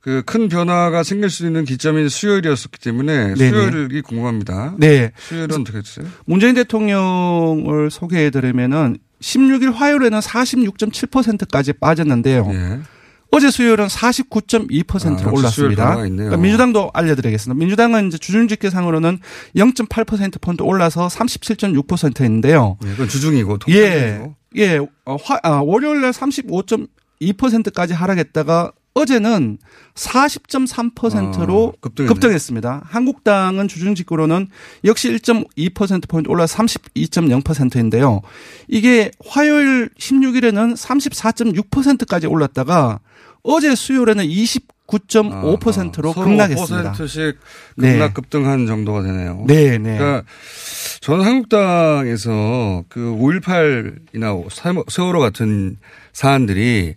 그큰 0.00 0.48
변화가 0.48 1.02
생길 1.02 1.28
수 1.28 1.44
있는 1.44 1.64
기점이 1.64 2.08
수요일이었기 2.08 2.78
때문에 2.80 3.34
네네. 3.34 3.48
수요일이 3.48 4.00
궁금합니다. 4.02 4.74
네. 4.78 5.12
수요일은 5.16 5.60
어떻게 5.60 5.78
됐어요? 5.80 6.06
문재인 6.24 6.54
대통령을 6.54 7.90
소개해 7.90 8.30
드리면은 8.30 8.98
16일 9.20 9.74
화요일에는 9.74 10.18
46.7%까지 10.20 11.72
빠졌는데요. 11.74 12.50
예. 12.52 12.80
어제 13.30 13.50
수요일은 13.50 13.86
49.2%로 13.88 15.28
아, 15.28 15.32
올랐습니다. 15.32 15.96
그러니까 15.96 16.36
민주당도 16.36 16.90
알려드리겠습니다. 16.94 17.58
민주당은 17.58 18.08
이제 18.08 18.18
주중집계상으로는 18.18 19.18
0.8%포인트 19.54 20.62
올라서 20.62 21.08
37.6%인데요. 21.08 22.78
예, 22.84 22.90
그건 22.92 23.08
주중이고 23.08 23.58
예. 23.70 24.30
예, 24.56 24.80
어, 25.04 25.16
화, 25.22 25.38
아, 25.42 25.60
월요일 25.62 26.00
날 26.00 26.12
35.2%까지 26.12 27.92
하락했다가 27.92 28.72
어제는 28.94 29.58
40.3%로 29.94 31.72
아, 31.76 31.80
급등했네. 31.80 32.12
급등했습니다. 32.12 32.82
한국당은 32.84 33.68
주중 33.68 33.94
집계로는 33.94 34.48
역시 34.84 35.10
1.2%포인트 35.10 36.28
올라서 36.28 36.56
32.0%인데요. 36.64 38.22
이게 38.66 39.10
화요일 39.24 39.90
16일에는 39.98 40.76
34.6%까지 40.76 42.26
올랐다가 42.26 43.00
어제 43.42 43.74
수요일에는 43.74 44.24
29.5%로 44.26 46.12
서로 46.12 46.26
급락했습니다. 46.26 46.92
5%씩 46.92 47.38
네. 47.76 47.92
급락 47.92 48.14
급등한 48.14 48.66
정도가 48.66 49.02
되네요. 49.02 49.44
네, 49.46 49.78
네. 49.78 49.98
그러니까 49.98 50.24
저는 51.00 51.24
한국당에서 51.24 52.84
그 52.88 53.00
5.18이나 53.00 54.90
세월호 54.90 55.20
같은 55.20 55.76
사안들이 56.12 56.96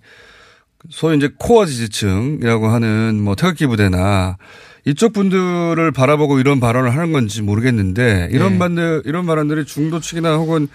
소위 0.90 1.18
이제 1.18 1.30
코어 1.38 1.66
지지층이라고 1.66 2.68
하는 2.68 3.22
뭐 3.22 3.36
태극기 3.36 3.68
부대나 3.68 4.38
이쪽 4.86 5.14
분들을 5.14 5.92
바라보고 5.92 6.40
이런 6.40 6.60
발언을 6.60 6.96
하는 6.96 7.12
건지 7.12 7.42
모르겠는데 7.44 8.30
이런 8.32 8.54
네. 8.54 8.60
반들 8.60 9.04
이런 9.06 9.28
발언들이 9.28 9.66
중도층이나 9.66 10.38
혹은 10.38 10.68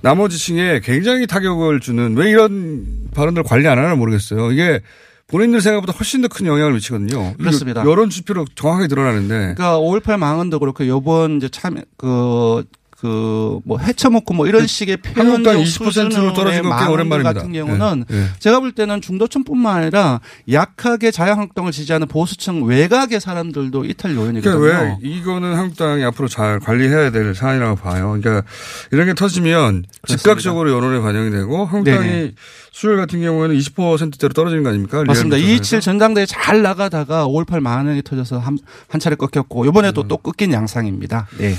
나머지 0.00 0.38
층에 0.38 0.80
굉장히 0.80 1.26
타격을 1.26 1.80
주는 1.80 2.16
왜 2.16 2.30
이런 2.30 2.86
발언들 3.14 3.42
관리 3.42 3.66
안 3.68 3.78
하나 3.78 3.94
모르겠어요. 3.94 4.52
이게 4.52 4.80
본인들 5.26 5.60
생각보다 5.60 5.92
훨씬 5.92 6.22
더 6.22 6.28
큰 6.28 6.46
영향을 6.46 6.72
미치거든요. 6.74 7.34
그렇습니다. 7.36 7.84
여론 7.84 8.08
지표로 8.08 8.46
정확하게 8.54 8.88
드러나는데. 8.88 9.54
그러니까 9.56 9.78
5.18 9.78 10.16
망언도 10.16 10.58
그렇고 10.58 10.86
요번 10.86 11.36
이제 11.36 11.48
참 11.48 11.82
그 11.98 12.64
그 13.00 13.38
뭐 13.64 13.78
해쳐먹고 13.78 14.34
뭐 14.34 14.46
이런 14.46 14.66
식의 14.66 14.98
한국당 15.14 15.54
표현력 15.54 15.64
20%로 15.64 15.90
수준의 15.90 16.34
떨어진 16.34 16.62
거꽤 16.62 16.68
망언들 16.68 16.92
오랜만입니다. 16.92 17.32
같은 17.34 17.52
경우는 17.52 18.04
예, 18.10 18.16
예. 18.16 18.24
제가 18.38 18.60
볼 18.60 18.72
때는 18.72 19.00
중도층뿐만 19.00 19.76
아니라 19.76 20.20
약하게 20.50 21.10
자유한국당을 21.10 21.72
지지하는 21.72 22.06
보수층 22.06 22.64
외곽의 22.64 23.20
사람들도 23.20 23.84
이탈 23.84 24.14
요인이거든요. 24.14 24.58
그러니까 24.58 24.82
왜 24.82 24.96
이거는 25.02 25.54
한국당이 25.54 26.04
앞으로 26.04 26.28
잘 26.28 26.60
관리해야 26.60 27.10
될 27.10 27.34
사안이라고 27.34 27.76
봐요. 27.76 28.18
그러니까 28.20 28.48
이런 28.90 29.06
게 29.06 29.14
터지면 29.14 29.84
즉각적으로 30.06 30.70
여론에 30.70 31.00
반영이 31.00 31.30
되고 31.30 31.66
한국당이 31.66 32.06
네네. 32.06 32.32
수요일 32.78 32.96
같은 32.98 33.20
경우에는 33.20 33.56
20%대로 33.58 34.32
떨어지는 34.32 34.62
거 34.62 34.68
아닙니까? 34.68 35.02
맞습니다. 35.04 35.34
리얼미터에서. 35.36 35.52
227 35.56 35.80
전당대회 35.80 36.26
잘 36.26 36.62
나가다가 36.62 37.26
5.18 37.26 37.58
망언이 37.58 38.02
터져서 38.02 38.38
한, 38.38 38.56
한 38.86 39.00
차례 39.00 39.16
꺾였고 39.16 39.66
이번에도 39.66 40.02
음. 40.02 40.06
또 40.08 40.16
꺾인 40.16 40.52
양상입니다. 40.52 41.26
네. 41.38 41.56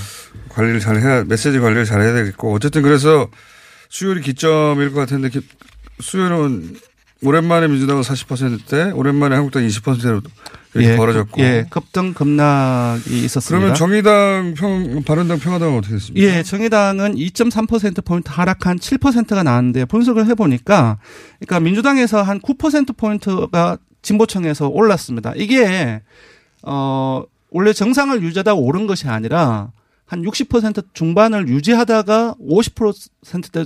관리를 0.48 0.80
잘 0.80 0.96
해야 1.02 1.26
메시지 1.26 1.60
관리를 1.60 1.84
잘 1.84 2.00
해야 2.02 2.14
되겠고 2.14 2.54
어쨌든 2.54 2.84
그래서 2.84 3.28
수요일이 3.90 4.22
기점일 4.22 4.94
것 4.94 5.02
같은데 5.02 5.28
기- 5.28 5.42
수요일은 6.00 6.78
오랜만에 7.24 7.68
민주당은 7.68 8.02
40%대 8.02 8.92
오랜만에 8.92 9.36
한국당 9.36 9.66
20%로 9.68 10.22
이렇게 10.74 10.94
예, 10.94 10.98
벌어졌고 10.98 11.42
예, 11.42 11.66
급등 11.70 12.14
급락이 12.14 13.26
있었습니다. 13.26 13.58
그러면 13.58 13.76
정의당 13.76 14.54
평 14.56 15.04
바른당 15.04 15.40
평화당은 15.40 15.78
어떻게 15.78 15.96
됐습니까? 15.96 16.28
예, 16.28 16.44
정의당은 16.44 17.16
2.3%포인트 17.16 18.30
하락한 18.32 18.78
7%가 18.78 19.44
나왔는데 19.44 19.86
분석을 19.86 20.28
해보니까 20.28 21.00
그러니까 21.40 21.60
민주당에서 21.60 22.22
한 22.22 22.40
9%포인트가 22.40 23.78
진보층에서 24.02 24.70
올랐습니다. 24.70 25.34
이게, 25.36 26.02
어, 26.62 27.24
원래 27.52 27.74
정상을 27.74 28.22
유지하다가 28.22 28.56
오른 28.56 28.88
것이 28.88 29.08
아니라 29.08 29.72
한 30.06 30.24
60% 30.24 30.86
중반을 30.94 31.50
유지하다가 31.50 32.36
50%대 32.42 33.66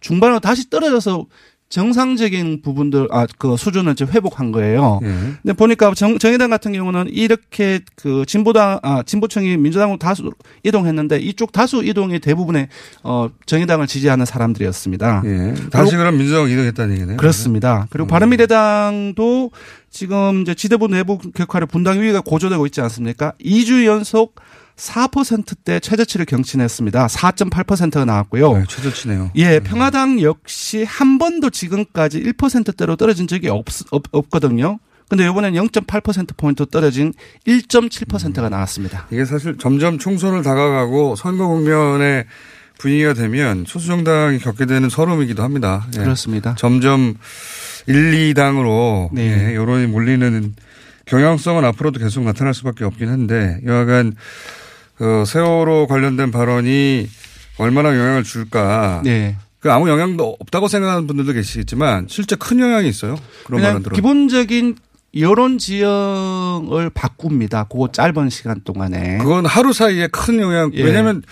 중반으로 0.00 0.40
다시 0.40 0.70
떨어져서 0.70 1.26
정상적인 1.68 2.62
부분들 2.62 3.08
아 3.10 3.26
그 3.38 3.56
수준을 3.56 3.92
이제 3.92 4.04
회복한 4.04 4.52
거예요. 4.52 5.00
예. 5.02 5.06
근데 5.42 5.52
보니까 5.52 5.92
정, 5.94 6.18
정의당 6.18 6.50
같은 6.50 6.72
경우는 6.72 7.08
이렇게 7.10 7.80
그 7.94 8.24
진보당 8.26 8.80
아 8.82 9.02
진보층이 9.04 9.56
민주당으로 9.58 9.98
다수 9.98 10.32
이동했는데 10.64 11.18
이쪽 11.18 11.52
다수 11.52 11.84
이동이 11.84 12.18
대부분의 12.20 12.68
어 13.04 13.28
정의당을 13.46 13.86
지지하는 13.86 14.24
사람들이었습니다. 14.24 15.22
예. 15.26 15.54
다시 15.70 15.96
그럼 15.96 16.16
민주당 16.16 16.48
이동했다는 16.48 16.94
얘기네요. 16.96 17.16
그렇습니다. 17.18 17.86
그리고 17.90 18.08
바른미래당도 18.08 19.50
지금 19.90 20.42
이제 20.42 20.54
지대부 20.54 20.88
내부 20.88 21.18
격화를 21.18 21.66
분당 21.66 22.00
위기가 22.00 22.20
고조되고 22.20 22.64
있지 22.66 22.80
않습니까? 22.80 23.32
2주 23.44 23.84
연속 23.84 24.34
4%대 24.78 25.80
최저치를 25.80 26.24
경신했습니다. 26.24 27.06
4.8%가 27.08 28.04
나왔고요. 28.04 28.58
네, 28.58 28.64
최저치네요. 28.68 29.32
예, 29.34 29.60
평화당 29.60 30.22
역시 30.22 30.84
한 30.84 31.18
번도 31.18 31.50
지금까지 31.50 32.22
1%대로 32.22 32.96
떨어진 32.96 33.26
적이 33.26 33.48
없, 33.48 33.66
없, 33.90 34.04
없거든요. 34.12 34.78
근데 35.08 35.26
이번엔 35.26 35.54
0.8%포인트 35.54 36.66
떨어진 36.66 37.12
1.7%가 37.46 38.48
나왔습니다. 38.48 39.06
이게 39.10 39.24
사실 39.24 39.56
점점 39.58 39.98
총선을 39.98 40.42
다가가고 40.42 41.16
선거 41.16 41.48
국면의 41.48 42.26
분위기가 42.78 43.14
되면 43.14 43.64
소수정당이 43.66 44.38
겪게 44.38 44.66
되는 44.66 44.88
서름이기도 44.88 45.42
합니다. 45.42 45.86
예. 45.96 46.00
그렇습니다. 46.00 46.54
점점 46.56 47.14
1, 47.86 48.34
2당으로 48.34 49.08
네. 49.12 49.50
예, 49.50 49.54
여론이 49.56 49.86
몰리는 49.86 50.54
경향성은 51.06 51.64
앞으로도 51.64 51.98
계속 51.98 52.22
나타날 52.22 52.52
수밖에 52.54 52.84
없긴 52.84 53.08
한데 53.08 53.60
여하간 53.64 54.14
그 54.98 55.24
세월호 55.24 55.86
관련된 55.86 56.30
발언이 56.30 57.08
얼마나 57.58 57.90
영향을 57.96 58.24
줄까. 58.24 59.00
네. 59.04 59.36
그 59.60 59.72
아무 59.72 59.88
영향도 59.88 60.36
없다고 60.40 60.68
생각하는 60.68 61.06
분들도 61.06 61.32
계시겠지만 61.32 62.06
실제 62.08 62.36
큰 62.36 62.60
영향이 62.60 62.88
있어요. 62.88 63.16
그런 63.44 63.62
발언들은. 63.62 63.94
기본적인 63.94 64.76
여론 65.16 65.58
지형을 65.58 66.90
바꿉니다. 66.90 67.64
그 67.64 67.86
짧은 67.92 68.30
시간 68.30 68.60
동안에. 68.62 69.18
그건 69.18 69.46
하루 69.46 69.72
사이에 69.72 70.08
큰 70.08 70.40
영향. 70.40 70.70
예. 70.74 70.82
왜냐하면 70.82 71.22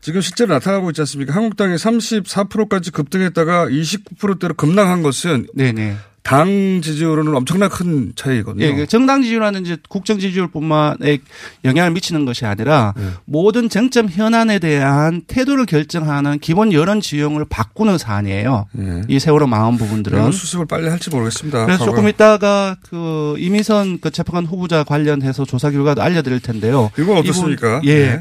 지금 0.00 0.20
실제로 0.20 0.54
나타나고 0.54 0.90
있지 0.90 1.02
않습니까? 1.02 1.34
한국당이 1.34 1.76
34%까지 1.76 2.90
급등했다가 2.90 3.66
29%대로 3.66 4.54
급락한 4.54 5.02
것은 5.02 5.48
네네. 5.54 5.96
당 6.28 6.80
지지율로는 6.82 7.34
엄청나 7.34 7.68
큰 7.68 8.12
차이거든요. 8.14 8.62
예, 8.62 8.74
그 8.74 8.86
정당 8.86 9.22
지지율이라든지 9.22 9.78
국정 9.88 10.18
지지율뿐만에 10.18 11.18
영향을 11.64 11.92
미치는 11.92 12.26
것이 12.26 12.44
아니라 12.44 12.92
네. 12.98 13.04
모든 13.24 13.70
쟁점 13.70 14.08
현안에 14.10 14.58
대한 14.58 15.22
태도를 15.26 15.64
결정하는 15.64 16.38
기본 16.38 16.74
여론 16.74 17.00
지형을 17.00 17.46
바꾸는 17.48 17.96
사안이에요. 17.96 18.66
이 19.08 19.18
세월호 19.18 19.46
망한 19.46 19.78
부분들은. 19.78 20.30
수습을 20.32 20.66
빨리 20.66 20.88
할지 20.88 21.08
모르겠습니다. 21.08 21.64
그래서 21.64 21.78
과거. 21.84 21.96
조금 21.96 22.08
이따가 22.08 22.76
그 22.90 23.34
이미선 23.38 24.00
그 24.00 24.10
재판관 24.10 24.44
후보자 24.44 24.84
관련해서 24.84 25.46
조사 25.46 25.70
결과도 25.70 26.02
알려드릴 26.02 26.40
텐데요. 26.40 26.90
이건 26.98 27.16
어떻습니까? 27.16 27.80
이분- 27.82 27.88
예. 27.88 28.20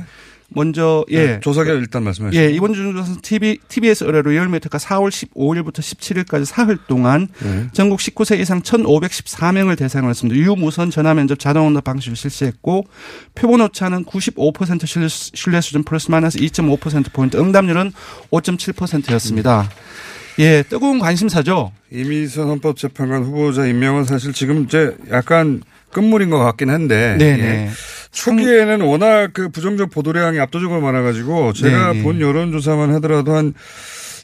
네. 0.49 0.53
먼저 0.55 1.05
예. 1.09 1.25
네, 1.25 1.39
조사 1.41 1.63
결과 1.63 1.79
일단 1.79 2.03
말씀하시죠. 2.03 2.41
예, 2.41 2.49
이번 2.49 2.73
주 2.73 2.83
조사는 2.93 3.21
TV, 3.21 3.59
TBS 3.67 4.05
의뢰로 4.05 4.35
열매특가 4.35 4.77
4월 4.77 5.09
15일부터 5.09 5.79
17일까지 5.79 6.45
사흘 6.45 6.77
동안 6.87 7.27
네. 7.43 7.67
전국 7.73 7.99
19세 7.99 8.39
이상 8.39 8.61
1,514명을 8.61 9.77
대상으로 9.77 10.09
했습니다. 10.09 10.39
유무선 10.39 10.89
전화 10.89 11.13
면접 11.13 11.39
자동 11.39 11.67
응답 11.67 11.83
방식을 11.83 12.15
실시했고 12.15 12.87
표본 13.35 13.61
오차는 13.61 14.05
95% 14.05 14.85
신뢰, 14.85 15.07
신뢰 15.09 15.61
수준 15.61 15.83
플러스 15.83 16.09
마이너스 16.09 16.39
2.5%포인트 16.39 17.37
응답률은 17.37 17.91
5.7%였습니다. 18.31 19.69
예, 20.39 20.63
뜨거운 20.63 20.99
관심사죠. 20.99 21.71
이미선 21.91 22.47
헌법재판관 22.47 23.23
후보자 23.23 23.65
임명은 23.65 24.05
사실 24.05 24.33
지금 24.33 24.63
이제 24.63 24.95
약간 25.11 25.61
끝물인 25.91 26.29
것 26.29 26.37
같긴 26.39 26.69
한데. 26.69 27.15
네네. 27.17 27.43
예. 27.43 27.69
초기에는 28.11 28.81
워낙 28.81 29.31
그 29.33 29.49
부정적 29.49 29.91
보도량이 29.91 30.39
압도적으로 30.39 30.81
많아가지고 30.81 31.53
제가 31.53 31.93
네네. 31.93 32.03
본 32.03 32.21
여론조사만 32.21 32.93
하더라도 32.95 33.35
한 33.35 33.53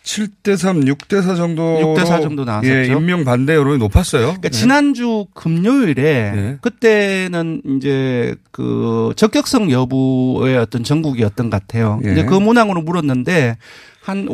7대 0.03 0.57
3, 0.57 0.81
6대 0.81 1.21
4 1.21 1.35
정도. 1.35 1.95
6대 1.95 2.05
4 2.05 2.19
정도 2.19 2.43
나왔었죠. 2.43 2.73
예, 2.73 2.85
임명 2.87 3.23
반대 3.23 3.55
여론이 3.55 3.77
높았어요. 3.77 4.23
그러니까 4.23 4.47
예. 4.47 4.49
지난주 4.49 5.25
금요일에 5.33 6.57
그때는 6.61 7.61
이제 7.77 8.35
그 8.51 9.13
적격성 9.15 9.71
여부의 9.71 10.57
어떤 10.57 10.83
전국이었던 10.83 11.49
것 11.49 11.61
같아요. 11.61 12.01
예. 12.05 12.11
이제 12.11 12.25
그 12.25 12.33
문항으로 12.33 12.81
물었는데 12.81 13.57
한 14.01 14.27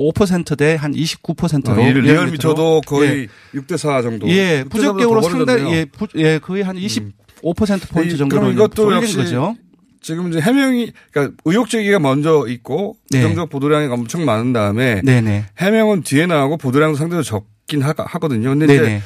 55%대 0.00 0.74
한 0.76 0.92
29%로 0.94 1.82
어, 1.82 1.88
이 1.88 1.92
리얼미터도 1.92 2.82
거의 2.86 3.28
예. 3.54 3.58
6대 3.58 3.76
4 3.76 4.02
정도. 4.02 4.28
예, 4.28 4.64
6대4보다 4.64 4.70
부적격으로 4.70 5.20
더 5.20 5.28
상당히. 5.30 5.72
예, 5.72 5.84
부, 5.84 6.06
예, 6.16 6.38
거의 6.38 6.62
한 6.62 6.76
25% 6.76 7.88
포인트 7.90 8.14
이- 8.14 8.18
정도로 8.18 8.40
그럼 8.42 8.52
이것도 8.54 8.92
역시 8.94 9.16
거죠. 9.16 9.54
지금 10.02 10.28
이제 10.30 10.40
해명이 10.40 10.92
그러니까 11.12 11.36
의혹 11.44 11.68
제기가 11.68 11.98
먼저 11.98 12.46
있고 12.48 12.96
네. 13.10 13.20
부정적 13.20 13.50
보도량이 13.50 13.88
엄청 13.88 14.24
많은 14.24 14.54
다음에 14.54 15.02
네네. 15.04 15.44
해명은 15.58 16.02
뒤에 16.04 16.24
나오고 16.24 16.56
보도량도 16.56 16.96
상대로 16.96 17.22
적긴 17.22 17.82
하, 17.82 17.92
하거든요. 17.96 18.48
근데 18.48 18.66
네네. 18.66 18.82
이제 18.82 19.02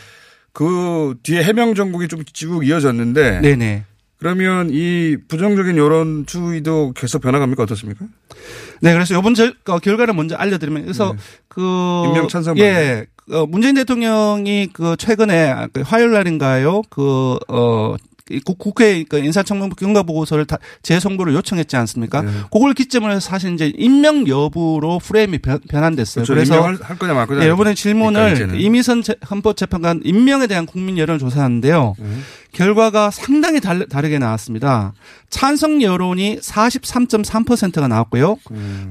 그 0.52 1.16
뒤에 1.24 1.42
해명 1.42 1.74
전국이 1.74 2.06
좀쭉 2.06 2.64
이어졌는데 2.68 3.40
네네. 3.40 3.84
그러면 4.28 4.70
이 4.72 5.18
부정적인 5.28 5.76
여론 5.76 6.24
추이도 6.24 6.94
계속 6.96 7.20
변화갑니까 7.20 7.62
어떻습니까? 7.64 8.06
네, 8.80 8.94
그래서 8.94 9.18
이번 9.18 9.34
절- 9.34 9.54
어, 9.66 9.78
결과를 9.78 10.14
먼저 10.14 10.34
알려드리면 10.34 10.84
그래서 10.84 11.14
그 11.46 11.60
네. 11.60 12.08
임명 12.08 12.28
찬성 12.28 12.56
예, 12.56 13.04
어, 13.30 13.44
문재인 13.44 13.74
대통령이 13.74 14.70
그 14.72 14.96
최근에 14.96 15.66
그 15.74 15.82
화요일 15.82 16.12
날인가요? 16.12 16.80
그어 16.88 17.98
국회 18.56 19.04
그 19.04 19.18
인사청문부 19.18 19.76
경과 19.76 20.02
보고서를 20.02 20.46
다 20.46 20.56
재송부를 20.80 21.34
요청했지 21.34 21.76
않습니까? 21.76 22.22
네. 22.22 22.30
그걸 22.50 22.72
기점으로 22.72 23.12
해서 23.12 23.20
사실 23.20 23.52
이제 23.52 23.70
임명 23.76 24.26
여부로 24.26 24.98
프레임이 25.00 25.36
변, 25.40 25.60
변환됐어요. 25.68 26.24
그렇죠. 26.24 26.32
그래서 26.56 26.82
할 26.82 26.96
거냐 26.98 27.12
말 27.12 27.26
거냐. 27.26 27.40
예, 27.42 27.44
이번에 27.48 27.56
그러니까 27.56 27.74
질문을 27.74 28.32
이제는. 28.32 28.58
이미선 28.58 29.02
재- 29.02 29.16
헌법재판관 29.30 30.00
임명에 30.04 30.46
대한 30.46 30.64
국민 30.64 30.96
여론을 30.96 31.18
조사하는데요. 31.18 31.96
음. 31.98 32.24
결과가 32.54 33.10
상당히 33.10 33.60
달, 33.60 33.86
다르게 33.86 34.18
나왔습니다. 34.18 34.92
찬성 35.28 35.82
여론이 35.82 36.38
43.3%가 36.38 37.88
나왔고요. 37.88 38.36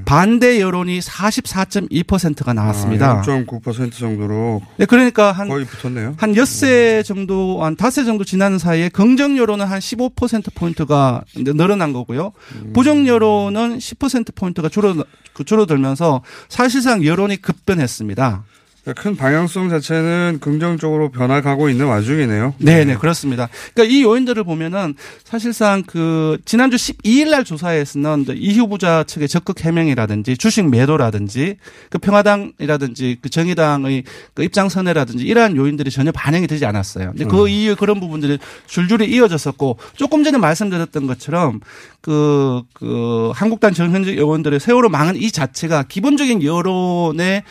반대 0.04 0.60
여론이 0.60 1.00
44.2%가 1.00 2.52
나왔습니다. 2.52 3.20
아, 3.20 3.22
0.9% 3.22 3.92
정도로 3.92 4.60
네, 4.76 4.84
그러니까 4.84 5.32
한 5.32 5.48
거의 5.48 5.64
붙었네요. 5.64 6.14
한 6.18 6.36
엿새 6.36 7.02
정도, 7.04 7.64
한 7.64 7.74
닷새 7.76 8.04
정도 8.04 8.24
지나는 8.24 8.58
사이에 8.58 8.88
긍정 8.90 9.38
여론은 9.38 9.66
한 9.66 9.78
15%포인트가 9.78 11.22
늘어난 11.36 11.92
거고요. 11.92 12.32
부정 12.74 13.06
여론은 13.06 13.78
10%포인트가 13.78 14.68
줄어, 14.68 14.94
그 15.32 15.44
줄어들면서 15.44 16.22
사실상 16.48 17.04
여론이 17.04 17.38
급변했습니다. 17.38 18.44
그러니까 18.84 19.02
큰 19.02 19.16
방향성 19.16 19.70
자체는 19.70 20.38
긍정적으로 20.40 21.10
변화가고 21.10 21.70
있는 21.70 21.86
와중이네요. 21.86 22.54
네, 22.58 22.84
네, 22.84 22.94
그렇습니다. 22.96 23.48
그러니까 23.72 23.94
이 23.94 24.02
요인들을 24.02 24.44
보면은 24.44 24.94
사실상 25.24 25.82
그 25.86 26.36
지난주 26.44 26.76
12일 26.76 27.30
날 27.30 27.44
조사에서는 27.44 28.26
이 28.34 28.58
후보자 28.58 29.02
측의 29.04 29.28
적극 29.28 29.64
해명이라든지 29.64 30.36
주식 30.36 30.68
매도라든지 30.68 31.56
그 31.88 31.98
평화당이라든지 31.98 33.18
그 33.22 33.30
정의당의 33.30 34.04
그 34.34 34.44
입장 34.44 34.68
선회라든지 34.68 35.24
이러한 35.24 35.56
요인들이 35.56 35.90
전혀 35.90 36.12
반영이 36.12 36.46
되지 36.46 36.66
않았어요. 36.66 37.12
근데 37.12 37.24
그 37.24 37.44
음. 37.44 37.48
이후에 37.48 37.74
그런 37.74 38.00
부분들이 38.00 38.38
줄줄이 38.66 39.10
이어졌었고 39.10 39.78
조금 39.96 40.24
전에 40.24 40.36
말씀드렸던 40.36 41.06
것처럼 41.06 41.60
그, 42.02 42.62
그 42.74 43.32
한국당 43.34 43.72
정현직 43.72 44.18
의원들의 44.18 44.60
세월호 44.60 44.90
망한 44.90 45.16
이 45.16 45.30
자체가 45.30 45.84
기본적인 45.84 46.42
여론의 46.42 47.44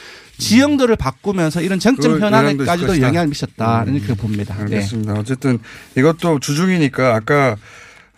지형들을 0.43 0.95
바꾸면서 0.95 1.61
이런 1.61 1.79
있을 1.79 2.21
현안에까지도. 2.21 3.01
영향을 3.01 3.27
미쳤다. 3.29 3.83
음. 3.87 3.95
이렇게 3.95 4.13
봅니다. 4.13 4.55
네. 4.55 4.61
알겠습니다. 4.63 5.13
어쨌든 5.13 5.59
이것도 5.97 6.39
주중이니까 6.39 7.15
아까 7.15 7.55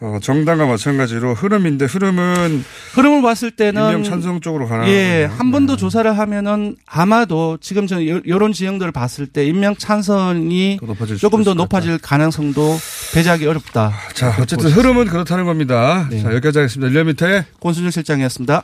어, 0.02 0.18
정당과 0.22 0.66
마찬가지로 0.66 1.34
흐름인데 1.36 1.86
흐름은 1.86 2.66
흐름을 2.96 3.22
봤을 3.22 3.50
때는 3.52 3.82
임명 3.82 4.04
찬성 4.04 4.42
쪽으로 4.42 4.68
가나 4.68 4.86
예, 4.90 5.24
한 5.24 5.52
번 5.52 5.66
더 5.68 5.78
조사를 5.78 6.18
하면은 6.20 6.76
아마도 6.86 7.58
지금 7.62 7.88
저 7.88 8.06
여- 8.06 8.20
여론 8.28 8.52
지형들을 8.52 8.92
봤을 8.92 9.26
때 9.26 9.46
임명 9.48 9.74
찬성이 9.78 10.80
높아질 10.86 11.16
조금 11.18 11.46
더 11.46 11.54
높아질 11.54 11.98
가능성도 12.00 12.78
배제하기 13.14 13.48
어렵다. 13.48 13.94
자, 14.14 14.36
어쨌든 14.42 14.70
흐름은 14.70 15.06
그렇다는 15.06 15.46
겁니다. 15.46 16.08
네. 16.12 16.22
자, 16.22 16.30
여기까지 16.34 16.60
하겠습니다. 16.60 16.92
리얼미터의 16.92 17.46
권순일 17.62 17.92
실장이었습니다. 17.94 18.64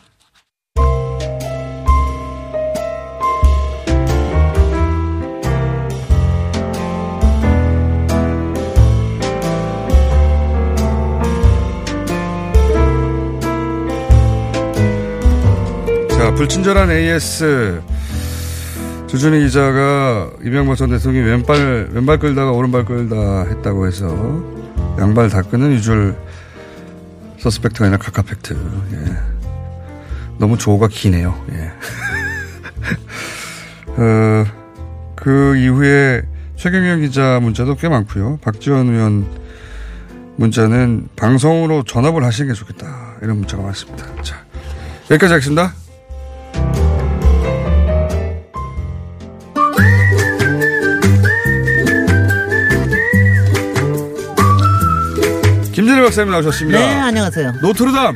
불친절한 16.41 16.89
AS. 16.89 17.83
주준희 19.05 19.41
기자가 19.41 20.31
이명박 20.43 20.75
전 20.75 20.89
대통령이 20.89 21.27
왼발, 21.27 21.89
왼발 21.91 22.17
끌다가 22.17 22.51
오른발 22.51 22.83
끌다 22.85 23.43
했다고 23.43 23.85
해서 23.85 24.07
양발 24.97 25.29
다 25.29 25.43
끄는 25.43 25.71
유줄 25.73 26.15
서스펙트가 27.37 27.85
아니라 27.85 27.99
카카팩트. 27.99 28.53
예. 28.53 29.17
너무 30.39 30.57
조가 30.57 30.87
기네요. 30.87 31.39
예. 31.51 31.71
어, 34.01 34.45
그 35.15 35.55
이후에 35.57 36.23
최경영 36.55 37.01
기자 37.01 37.39
문자도 37.39 37.75
꽤 37.75 37.87
많고요. 37.87 38.39
박지원 38.41 38.89
의원 38.89 39.27
문자는 40.37 41.09
방송으로 41.15 41.83
전업을 41.83 42.23
하시는 42.23 42.51
게 42.51 42.57
좋겠다. 42.57 43.17
이런 43.21 43.37
문자가 43.37 43.61
많습니다. 43.61 44.07
자, 44.23 44.43
여기까지 45.11 45.33
하겠습니다. 45.33 45.80
김진일 56.01 56.05
박사님 56.05 56.31
나오셨습니다. 56.31 56.79
네, 56.79 56.85
안녕하세요. 56.99 57.53
노트르담. 57.61 58.15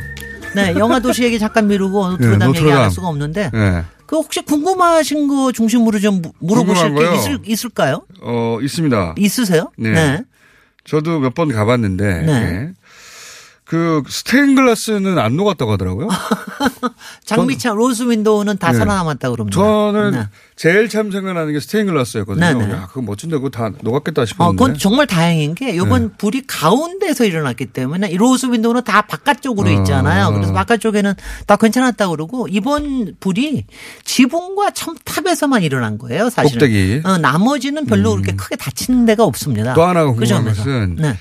네, 0.56 0.74
영화 0.78 1.00
도시 1.00 1.24
얘기 1.24 1.38
잠깐 1.38 1.68
미루고 1.68 2.10
노트르담 2.12 2.40
네, 2.40 2.46
얘기 2.46 2.46
안 2.46 2.48
노트르담. 2.48 2.82
할 2.84 2.92
수가 2.92 3.08
없는데 3.08 3.52
네. 3.54 3.84
그 4.08 4.16
혹시 4.16 4.42
궁금하신 4.42 5.28
거 5.28 5.52
중심으로 5.52 6.00
좀 6.00 6.22
무- 6.22 6.32
물어보실 6.40 6.96
게? 6.96 7.16
있을, 7.16 7.40
있을까요? 7.46 8.02
어, 8.22 8.58
있습니다. 8.62 9.16
있으세요? 9.18 9.72
네. 9.78 9.92
네. 9.92 10.24
저도 10.86 11.20
몇 11.20 11.34
번 11.36 11.52
가봤는데, 11.52 12.22
네. 12.26 12.72
예. 13.66 13.76
그 13.76 14.04
스테인글라스는 14.08 15.18
안 15.18 15.36
녹았다고 15.36 15.72
하더라고요. 15.72 16.08
장미창 17.26 17.72
rose 17.72 18.04
window는 18.04 18.58
다 18.58 18.72
네. 18.72 18.78
살아남았다 18.78 19.32
그럽니다. 19.32 19.56
저는 19.56 20.12
네. 20.12 20.28
제일 20.56 20.88
참 20.88 21.10
생각나는 21.12 21.52
게 21.52 21.60
스테인글라스였거든요. 21.60 22.60
네, 22.60 22.66
네. 22.68 22.74
야, 22.74 22.88
그거 22.88 23.02
멋진데 23.02 23.38
그거 23.38 23.50
다 23.50 23.72
녹았겠다 23.82 24.22
어, 24.22 24.26
싶었는데. 24.26 24.56
그건 24.62 24.78
정말 24.78 25.08
다행인 25.08 25.56
게 25.56 25.72
이번 25.72 26.10
네. 26.10 26.14
불이 26.16 26.44
가운데서 26.46 27.26
일어났기 27.26 27.66
때문에 27.68 28.10
이 28.12 28.18
rose 28.18 28.46
window는 28.46 28.84
다 28.84 29.02
바깥쪽으로 29.02 29.68
어. 29.68 29.72
있잖아요. 29.80 30.32
그래서 30.34 30.54
바깥쪽에는 30.54 31.16
다 31.48 31.56
괜찮았다 31.56 32.10
그러고 32.10 32.48
이번 32.48 33.16
불이 33.20 33.66
지붕과 34.04 34.72
첨탑에서만 34.72 35.64
일어난 35.64 35.98
거예요. 35.98 36.30
사실은. 36.30 36.60
꼭대기. 36.60 37.02
음. 37.04 37.10
어, 37.10 37.18
나머지는 37.18 37.88
별로 37.88 38.12
그렇게 38.12 38.34
크게 38.36 38.58
다치는 38.58 39.08
데가 39.08 39.24
없습니다. 39.24 39.74
또 39.74 39.84
하나가 39.84 40.12
그 40.12 40.20
궁금한 40.20 40.44
점에서. 40.44 40.64
것은 40.64 40.96
네. 41.00 41.18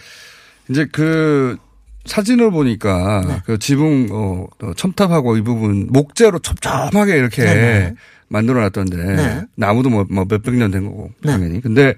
이제 0.69 0.87
그 0.93 1.57
사진을 2.05 2.51
보니까 2.51 3.25
네. 3.27 3.43
그 3.47 3.59
지붕 3.59 4.09
어, 4.11 4.47
어, 4.63 4.73
첨탑하고 4.75 5.37
이 5.37 5.43
부분 5.43 5.87
목재로 5.91 6.39
촘촘하게 6.41 7.17
이렇게 7.17 7.45
네, 7.45 7.55
네. 7.55 7.95
만들어 8.29 8.61
놨던데 8.61 8.97
네. 8.97 9.43
나무도 9.57 9.91
뭐, 9.91 10.05
뭐 10.11 10.25
몇백 10.29 10.55
년 10.55 10.71
된 10.71 10.85
거고 10.85 11.11
네. 11.23 11.33
당연히. 11.33 11.61
근데 11.61 11.95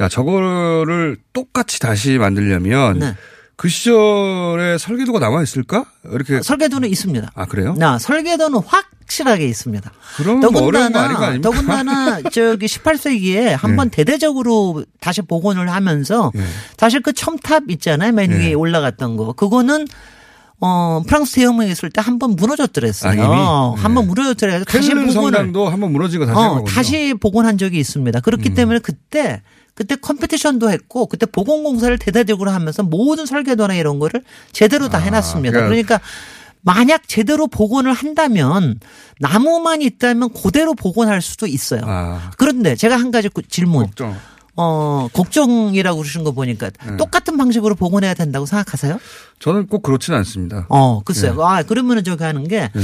야 0.00 0.08
저거를 0.08 1.16
똑같이 1.32 1.80
다시 1.80 2.18
만들려면 2.18 2.98
네. 2.98 3.14
그 3.56 3.68
시절에 3.68 4.78
설계도가 4.78 5.18
남아 5.20 5.42
있을까? 5.42 5.84
이렇게 6.10 6.42
설계도는 6.42 6.88
있습니다. 6.90 7.30
아 7.34 7.46
그래요? 7.46 7.74
나 7.78 7.98
설계도는 7.98 8.60
확실하게 8.66 9.46
있습니다. 9.46 9.92
그러면 10.16 10.52
뭐 10.52 10.72
아닙니까? 10.76 11.38
더군다나 11.40 12.20
저기 12.32 12.66
18세기에 12.66 13.56
한번 13.56 13.90
대대적으로 13.90 14.84
다시 15.00 15.22
복원을 15.22 15.70
하면서 15.70 16.32
예. 16.36 16.42
사실 16.76 17.00
그 17.00 17.12
첨탑 17.12 17.70
있잖아요. 17.70 18.12
맨 18.12 18.30
위에 18.32 18.50
예. 18.50 18.54
올라갔던 18.54 19.16
거. 19.16 19.32
그거는 19.34 19.86
어 20.60 21.02
프랑스 21.06 21.34
대혁명이 21.34 21.70
있을 21.72 21.90
때 21.90 22.00
한 22.00 22.18
번 22.18 22.36
무너졌더랬어요. 22.36 23.10
아, 23.10 23.14
이미? 23.14 23.82
한번 23.82 24.06
무너졌더래서 24.06 24.64
다시 24.64 24.90
복원을 24.90 25.12
성당도 25.12 25.68
한번 25.68 25.92
무너지고 25.92 26.26
다시 26.26 26.38
어. 26.38 26.58
음. 26.58 26.64
다시 26.64 27.14
복원한 27.20 27.56
적이 27.58 27.78
있습니다. 27.80 28.20
그렇기 28.20 28.54
때문에 28.54 28.78
그때 28.80 29.42
그때 29.74 29.96
컴피티션도 29.96 30.70
했고 30.70 31.06
그때 31.06 31.26
보건공사를 31.26 31.96
대대적으로 31.98 32.50
하면서 32.50 32.82
모든 32.82 33.26
설계도나 33.26 33.74
이런 33.74 33.98
거를 33.98 34.22
제대로 34.52 34.88
다 34.88 34.98
해놨습니다. 34.98 35.52
그러니까- 35.58 35.68
그러니까 35.68 36.00
만약 36.62 37.08
제대로 37.08 37.46
복원을 37.46 37.92
한다면 37.92 38.80
나무만 39.20 39.82
있다면 39.82 40.30
그대로 40.32 40.74
복원할 40.74 41.20
수도 41.20 41.46
있어요. 41.46 41.82
아, 41.84 42.30
그런데 42.38 42.74
제가 42.74 42.96
한 42.96 43.10
가지 43.10 43.28
그 43.28 43.42
질문. 43.46 43.84
걱정. 43.86 44.16
어, 44.56 45.08
걱정이라고 45.12 45.98
그러신 45.98 46.22
거 46.22 46.30
보니까 46.30 46.70
네. 46.86 46.96
똑같은 46.96 47.36
방식으로 47.36 47.74
복원해야 47.74 48.14
된다고 48.14 48.46
생각하세요? 48.46 49.00
저는 49.40 49.66
꼭 49.66 49.82
그렇지는 49.82 50.20
않습니다. 50.20 50.66
어, 50.68 51.02
글쎄요. 51.04 51.36
예. 51.38 51.42
아, 51.44 51.62
그러면은 51.64 52.04
저기 52.04 52.22
하는 52.22 52.46
게 52.46 52.70
예. 52.74 52.80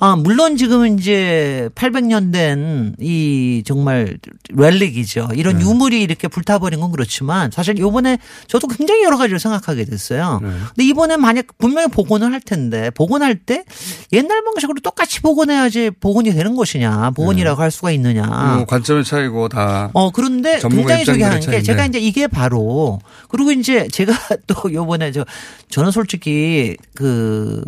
아, 0.00 0.16
물론 0.16 0.56
지금은 0.56 0.98
이제 0.98 1.68
800년 1.74 2.32
된 2.32 2.94
이 2.98 3.62
정말 3.66 4.18
렐릭이죠. 4.50 5.30
이런 5.34 5.58
네. 5.58 5.64
유물이 5.64 6.00
이렇게 6.02 6.28
불타버린 6.28 6.80
건 6.80 6.90
그렇지만 6.90 7.50
사실 7.50 7.78
요번에 7.78 8.18
저도 8.46 8.66
굉장히 8.66 9.02
여러 9.04 9.16
가지를 9.16 9.38
생각하게 9.38 9.84
됐어요. 9.84 10.40
네. 10.42 10.48
근데 10.48 10.84
이번에 10.84 11.16
만약 11.16 11.46
분명히 11.58 11.88
복원을 11.88 12.32
할 12.32 12.40
텐데 12.40 12.90
복원할 12.90 13.36
때 13.36 13.64
옛날 14.12 14.42
방식으로 14.44 14.80
똑같이 14.80 15.20
복원해야지 15.20 15.90
복원이 16.00 16.32
되는 16.32 16.56
것이냐. 16.56 17.10
복원이라고 17.12 17.60
할 17.60 17.70
수가 17.70 17.90
있느냐. 17.92 18.26
뭐 18.26 18.64
관점의 18.66 19.04
차이고 19.04 19.48
다. 19.48 19.90
어, 19.92 20.10
그런데 20.10 20.58
굉장히 20.60 21.04
저기 21.04 21.22
하는 21.22 21.36
입장들의 21.38 21.60
게 21.60 21.62
제가 21.64 21.76
차이인데. 21.78 21.98
이제 21.98 22.06
이게 22.06 22.26
바로 22.26 22.98
그리고 23.28 23.52
이제 23.52 23.88
제가 23.88 24.12
또 24.46 24.72
요번에 24.72 25.12
저 25.12 25.24
저는 25.68 25.90
솔직히 25.90 26.76
그 26.94 27.62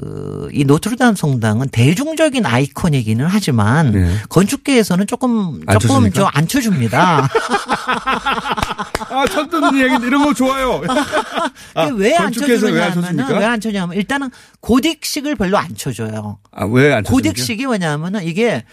이 0.53 0.64
노트르담 0.64 1.14
성당은 1.14 1.68
대중적 1.70 2.22
인 2.35 2.47
아이콘이기는 2.47 3.27
하지만 3.27 3.91
네. 3.93 4.16
건축계에서는 4.29 5.07
조금 5.07 5.61
안 5.66 5.79
조금? 5.79 6.11
저안 6.12 6.47
쳐줍니다. 6.47 7.29
아, 9.11 9.27
첫 9.31 9.51
듣는 9.51 9.77
얘기 9.79 10.07
이런 10.07 10.25
거 10.25 10.33
좋아요. 10.33 10.83
아, 11.75 11.85
왜안 11.87 12.25
건축해서 12.25 12.66
왜안 12.66 12.93
쳐주냐면은 12.95 13.03
쳐줍니까? 13.25 13.39
왜안 13.39 13.61
쳐냐면 13.61 13.97
일단은 13.97 14.31
고딕식을 14.62 15.37
별로 15.37 15.59
안 15.59 15.75
쳐줘요. 15.77 16.39
아, 16.53 16.64
왜 16.66 16.93
안 16.95 17.05
쳐줍니까? 17.05 17.33
고딕식이 17.35 17.66
뭐냐면은 17.66 18.23
이게 18.25 18.64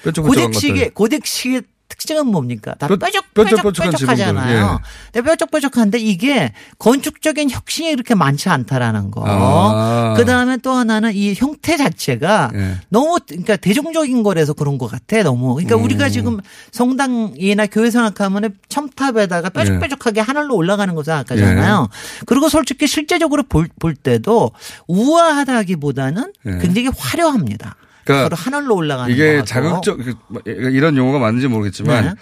것들. 0.91 0.91
고딕식의 0.93 1.63
특징은 1.99 2.27
뭡니까? 2.27 2.73
다 2.79 2.87
뾰- 2.87 2.97
뾰족 2.97 3.33
뾰족뾰족한 3.33 3.73
뾰족 3.73 4.07
뾰족하잖아요. 4.07 4.47
지붕들, 4.47 4.55
예. 4.55 5.11
근데 5.11 5.29
뾰족뾰족한데 5.29 5.99
이게 5.99 6.53
건축적인 6.79 7.49
혁신이 7.51 7.91
그렇게 7.91 8.15
많지 8.15 8.49
않다라는 8.49 9.11
거. 9.11 9.23
아. 9.25 10.13
그 10.17 10.25
다음에 10.25 10.57
또 10.57 10.71
하나는 10.71 11.13
이 11.13 11.33
형태 11.35 11.77
자체가 11.77 12.51
예. 12.55 12.77
너무 12.89 13.19
그러니까 13.27 13.57
대중적인 13.57 14.23
거라서 14.23 14.53
그런 14.53 14.77
것 14.77 14.87
같아 14.89 15.21
너무. 15.23 15.55
그러니까 15.55 15.75
음. 15.75 15.83
우리가 15.83 16.09
지금 16.09 16.39
성당이나 16.71 17.67
교회 17.67 17.91
생각하면 17.91 18.55
첨탑에다가 18.69 19.49
뾰족뾰족하게 19.49 20.21
하늘로 20.21 20.55
올라가는 20.55 20.93
거 20.95 21.03
생각하잖아요. 21.03 21.89
그리고 22.25 22.47
솔직히 22.49 22.87
실제적으로 22.87 23.43
볼, 23.43 23.67
볼 23.79 23.93
때도 23.93 24.51
우아하다기보다는 24.87 26.31
예. 26.47 26.51
굉장히 26.59 26.89
화려합니다. 26.97 27.75
그러니까 28.05 28.35
하늘로 28.35 28.75
올라가는 28.75 29.13
이게. 29.13 29.43
자극적 29.45 29.97
그, 29.97 30.13
뭐, 30.27 30.41
이런 30.45 30.97
용어가 30.97 31.19
맞는지 31.19 31.47
모르겠지만 31.47 32.05
네. 32.05 32.13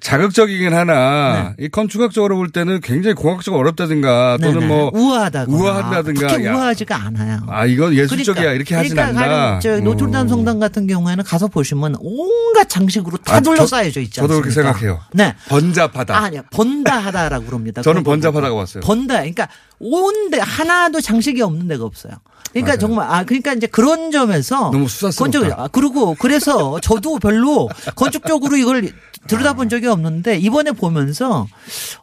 자극적이긴 0.00 0.74
하나 0.74 1.54
이 1.60 1.68
건축학적으로 1.68 2.36
볼 2.36 2.48
때는 2.50 2.80
굉장히 2.80 3.14
공학적으로 3.14 3.60
어렵다든가 3.60 4.38
또는 4.40 4.60
네네. 4.60 4.66
뭐 4.66 4.90
우아하다거나 4.92 5.56
우아하다든가 5.56 6.26
특히 6.28 6.44
야, 6.46 6.54
우아하지가 6.56 6.96
않아요. 7.04 7.40
아 7.46 7.66
이건 7.66 7.94
예술적이야 7.94 8.52
이렇게 8.54 8.74
하진 8.74 8.96
그러니까 8.96 9.20
않나. 9.22 9.28
가령 9.36 9.60
저 9.60 9.78
노틀담 9.80 10.26
어. 10.26 10.28
성당 10.28 10.58
같은 10.58 10.86
경우에는 10.88 11.22
가서 11.22 11.46
보시면 11.46 11.94
온갖 12.00 12.68
장식으로 12.68 13.18
다 13.18 13.36
아, 13.36 13.40
저- 13.40 13.52
둘러싸여져 13.54 14.00
있지 14.00 14.12
저도 14.14 14.34
않습니까? 14.34 14.42
그렇게 14.42 14.54
생각해요. 14.54 15.00
네. 15.12 15.34
번잡하다. 15.48 16.16
아니야 16.16 16.42
번다하다라고 16.50 17.44
그럽니다. 17.44 17.82
저는 17.82 18.02
번잡하다고. 18.02 18.56
봤어요. 18.56 18.80
번다. 18.82 19.14
그러니까 19.18 19.48
온데 19.78 20.38
하나도 20.40 21.00
장식이 21.00 21.42
없는 21.42 21.68
데가 21.68 21.84
없어요. 21.84 22.12
그러니까 22.52 22.72
맞아요. 22.72 22.78
정말 22.78 23.08
아 23.10 23.24
그러니까 23.24 23.52
이제 23.52 23.66
그런 23.66 24.10
점에서 24.10 24.70
너무 24.70 24.88
수사스럽다. 24.88 25.62
아, 25.62 25.68
그리고 25.70 26.14
그래서 26.18 26.80
저도 26.80 27.18
별로 27.18 27.68
건축적으로 27.96 28.56
이걸 28.56 28.90
들여다본 29.26 29.68
적이 29.68 29.88
없는데 29.88 30.38
이번에 30.38 30.70
보면서 30.70 31.48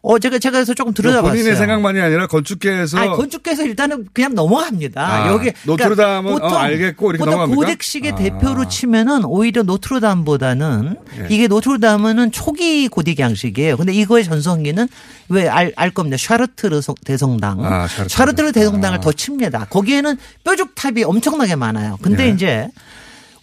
어 0.01 0.19
제가 0.19 0.37
제가 0.39 0.57
그래서 0.57 0.73
조금 0.75 0.93
들여다봤어요. 0.93 1.31
본인의 1.31 1.55
생각만이 1.55 1.99
아니라 2.01 2.27
건축계에서 2.27 2.97
아니, 2.99 3.09
건축계에서 3.15 3.63
일단은 3.63 4.09
그냥 4.13 4.35
넘어갑니다. 4.35 5.01
아, 5.01 5.27
여기 5.31 5.51
그러니까 5.63 5.87
노트르담은 5.87 6.31
보통, 6.33 6.49
어, 6.53 6.55
알겠고 6.57 7.11
이렇게 7.11 7.23
보통 7.25 7.39
넘어갑니까? 7.39 7.73
고딕식의 7.75 8.13
아. 8.13 8.15
대표로 8.15 8.67
치면은 8.67 9.23
오히려 9.25 9.63
노트르담보다는 9.63 10.97
예. 11.21 11.27
이게 11.33 11.47
노트르담은 11.47 12.31
초기 12.31 12.89
고딕 12.89 13.17
양식이에요. 13.19 13.77
근데 13.77 13.93
이거의 13.93 14.23
전성기는 14.25 14.87
왜 15.29 15.47
알 15.47 15.71
알 15.77 15.89
겁니다. 15.91 16.17
샤르트르 16.19 16.81
성- 16.81 16.95
대성당. 17.05 17.62
아, 17.65 17.87
샤르트르. 17.87 18.09
샤르트르 18.09 18.51
대성당을 18.51 18.97
아. 18.97 19.01
더 19.01 19.11
칩니다. 19.11 19.65
거기에는 19.69 20.17
뾰족탑이 20.43 21.03
엄청나게 21.03 21.55
많아요. 21.55 21.97
근데 22.01 22.25
예. 22.25 22.29
이제 22.29 22.69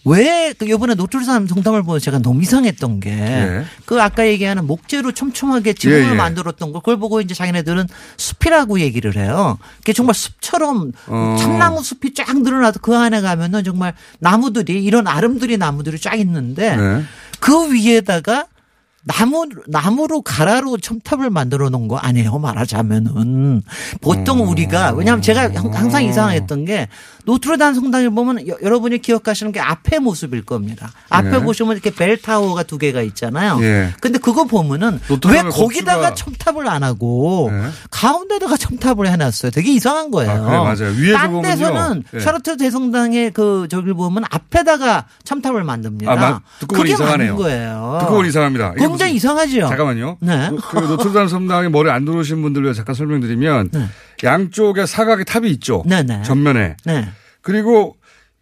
왜그 0.03 0.67
요번에 0.67 0.95
노트르담 0.95 1.47
성당을 1.47 1.83
보면 1.83 1.99
제가 1.99 2.19
너무 2.19 2.41
이상했던 2.41 2.99
게그 3.01 3.95
예. 3.95 3.99
아까 3.99 4.27
얘기하는 4.27 4.65
목재로 4.65 5.11
촘촘하게 5.11 5.73
지붕을 5.73 6.05
예, 6.05 6.09
예. 6.09 6.13
만들었던 6.13 6.71
거 6.71 6.79
그걸 6.79 6.97
보고 6.97 7.21
이제 7.21 7.35
자기네들은 7.35 7.87
숲이라고 8.17 8.79
얘기를 8.79 9.15
해요. 9.15 9.59
그게 9.77 9.93
정말 9.93 10.15
숲처럼 10.15 10.91
어. 11.07 11.35
참나무 11.39 11.83
숲이 11.83 12.15
쫙 12.15 12.41
늘어나도 12.41 12.79
그 12.79 12.97
안에 12.97 13.21
가면은 13.21 13.63
정말 13.63 13.93
나무들이 14.19 14.83
이런 14.83 15.07
아름드리 15.07 15.57
나무들이 15.57 15.99
쫙 15.99 16.15
있는데 16.15 16.75
네. 16.75 17.03
그 17.39 17.71
위에다가 17.71 18.45
나무 19.03 19.47
나무로 19.67 20.21
가라로 20.21 20.77
첨탑을 20.77 21.29
만들어 21.31 21.69
놓은 21.69 21.87
거 21.87 21.97
아니에요 21.97 22.37
말하자면은. 22.37 23.63
보통 23.99 24.47
우리가 24.47 24.91
왜냐하면 24.91 25.21
제가 25.23 25.51
항- 25.55 25.73
항상 25.73 26.03
이상했던 26.03 26.65
게 26.65 26.87
노트르담 27.25 27.73
성당에 27.73 28.09
보면 28.09 28.47
여, 28.47 28.55
러분이 28.61 28.99
기억하시는 28.99 29.51
게 29.51 29.59
앞에 29.59 29.99
모습일 29.99 30.43
겁니다. 30.43 30.91
앞에 31.09 31.35
예. 31.35 31.39
보시면 31.39 31.73
이렇게 31.73 31.91
bell 31.91 32.17
tower가 32.21 32.63
두 32.63 32.77
개가 32.77 33.01
있잖아요. 33.03 33.59
예. 33.61 33.93
근데 34.01 34.17
그거 34.19 34.45
보면은 34.45 34.99
왜 35.27 35.41
거기다가 35.43 36.13
첨탑을 36.13 36.67
안 36.67 36.83
하고 36.83 37.51
가운데다가 37.89 38.57
첨탑을 38.57 39.07
해놨어요. 39.07 39.51
되게 39.51 39.71
이상한 39.73 40.11
거예요. 40.11 40.31
아, 40.31 40.39
그래, 40.39 40.57
맞아요. 40.57 40.97
위에서 40.97 41.17
딴. 41.17 41.41
데서는 41.41 42.03
예. 42.15 42.19
샤르트 42.19 42.57
대성당의 42.57 43.31
그 43.31 43.67
저기를 43.69 43.93
보면 43.93 44.23
앞에다가 44.29 45.05
첨탑을 45.23 45.63
만듭니다. 45.63 46.11
아, 46.11 46.15
마- 46.15 46.41
듣고 46.59 46.75
보니 46.77 46.91
그게 46.91 46.93
이상하네요. 46.93 47.35
거예요. 47.37 47.97
듣고 48.01 48.15
보니 48.15 48.29
이상합니다. 48.29 48.73
굉장히 48.73 49.13
무슨- 49.13 49.15
이상하죠. 49.15 49.59
잠깐만요. 49.69 50.17
네. 50.21 50.49
노- 50.49 50.55
그 50.57 50.77
노트르담 50.79 51.27
성당에 51.27 51.69
머리 51.69 51.89
안 51.89 52.05
들어오신 52.05 52.41
분들 52.41 52.63
위해 52.63 52.73
잠깐 52.73 52.95
설명드리면 52.95 53.69
양쪽에 54.23 54.85
사각의 54.85 55.25
탑이 55.25 55.49
있죠. 55.51 55.83
네네. 55.85 56.23
전면에. 56.23 56.77
네. 56.85 57.09
그리고 57.41 57.95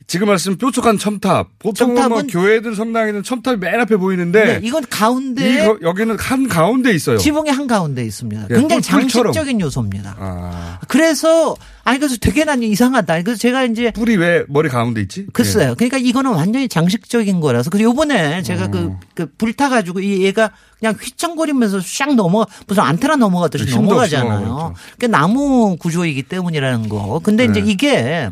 지금 0.10 0.26
말씀 0.28 0.58
뾰족한 0.58 0.98
첨탑. 0.98 1.60
보통은 1.60 2.10
뭐 2.10 2.24
교회든 2.24 2.74
성당에는 2.74 3.22
첨탑이 3.22 3.58
맨 3.58 3.80
앞에 3.80 3.96
보이는데 3.96 4.44
네, 4.44 4.60
이건 4.64 4.84
가운데 4.90 5.48
이 5.54 5.58
거- 5.64 5.78
여기는 5.84 6.18
한 6.18 6.48
가운데 6.48 6.92
있어요. 6.92 7.20
지붕의 7.20 7.54
한 7.54 7.68
가운데 7.68 8.04
있습니다. 8.04 8.48
예, 8.50 8.56
굉장히. 8.56 8.82
장식적인 8.82 9.62
요소입니다. 9.62 10.16
아. 10.18 10.80
그래서 10.88 11.56
아니 11.84 12.00
그래서 12.00 12.18
되게 12.20 12.44
난 12.44 12.64
이상하다. 12.64 13.22
그래서 13.22 13.38
제가 13.40 13.66
이제 13.66 13.92
뿔이 13.92 14.16
왜 14.18 14.46
머리 14.48 14.68
가운데 14.68 15.00
있지? 15.02 15.28
글쎄요. 15.32 15.76
그러니까 15.76 16.00
이거는 16.00 16.32
완전히 16.32 16.68
장식적인 16.68 17.40
거라서. 17.40 17.70
그래서 17.70 17.84
요번에 17.84 18.42
제가 18.42 18.66
어. 18.66 18.72
그, 18.72 18.94
그 19.14 19.32
불타 19.38 19.70
가지고 19.70 20.00
이 20.00 20.24
얘가 20.24 20.50
그냥 20.80 20.96
휘청거리면서 21.00 21.78
샥 21.80 22.16
넘어, 22.16 22.48
무슨 22.68 22.82
안테나 22.82 23.16
넘어가듯이 23.18 23.66
네, 23.66 23.76
넘어가잖아요. 23.76 24.74
그러니까 24.98 25.20
나무 25.20 25.78
구조이기 25.78 26.24
때문이라는 26.24 26.90
거. 26.90 27.20
근데 27.24 27.46
이제 27.46 27.62
네. 27.62 27.72
이게 27.72 28.30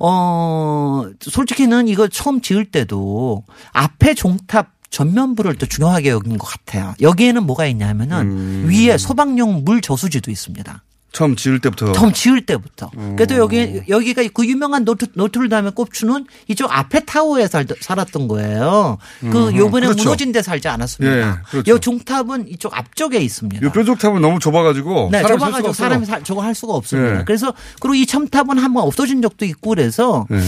어, 0.00 1.04
솔직히는 1.20 1.86
이거 1.88 2.08
처음 2.08 2.40
지을 2.40 2.64
때도 2.70 3.44
앞에 3.72 4.14
종탑 4.14 4.72
전면부를 4.90 5.56
또 5.56 5.66
중요하게 5.66 6.10
여긴 6.10 6.36
것 6.36 6.46
같아요. 6.46 6.94
여기에는 7.00 7.44
뭐가 7.44 7.66
있냐면은 7.66 8.18
음. 8.22 8.66
위에 8.68 8.98
소방용 8.98 9.64
물 9.64 9.80
저수지도 9.80 10.30
있습니다. 10.30 10.82
처음 11.12 11.34
지을 11.34 11.58
때부터. 11.58 11.92
처음 11.92 12.12
지을 12.12 12.46
때부터. 12.46 12.90
음. 12.96 13.16
그래도 13.16 13.36
여기, 13.36 13.82
여기가 13.88 14.22
그 14.32 14.46
유명한 14.46 14.84
노트, 14.84 15.06
노트르담의 15.14 15.72
꼽추는 15.72 16.26
이쪽 16.48 16.70
앞에 16.70 17.00
타워에 17.00 17.48
살, 17.48 17.66
살았던 17.80 18.28
거예요. 18.28 18.98
그 19.20 19.48
음, 19.48 19.56
요번에 19.56 19.86
그렇죠. 19.86 20.04
무너진 20.04 20.30
데 20.32 20.40
살지 20.40 20.68
않았습니다. 20.68 21.16
예, 21.16 21.34
그렇죠. 21.50 21.72
요 21.72 21.78
종탑은 21.78 22.48
이쪽 22.48 22.76
앞쪽에 22.76 23.18
있습니다. 23.18 23.66
이 23.66 23.72
뾰족탑은 23.72 24.20
너무 24.20 24.38
좁아가지고 24.38 25.08
네, 25.10 25.22
사람이 25.22 25.40
살 25.40 25.50
좁아가지고 25.50 25.72
사람이. 25.72 26.06
살, 26.06 26.24
저거 26.24 26.42
할 26.42 26.54
수가 26.54 26.74
없습니다. 26.74 27.18
네. 27.18 27.24
그래서 27.24 27.52
그리고 27.80 27.94
이 27.96 28.06
첨탑은 28.06 28.58
한번 28.58 28.84
없어진 28.84 29.20
적도 29.20 29.44
있고 29.44 29.70
그래서 29.70 30.26
네. 30.30 30.40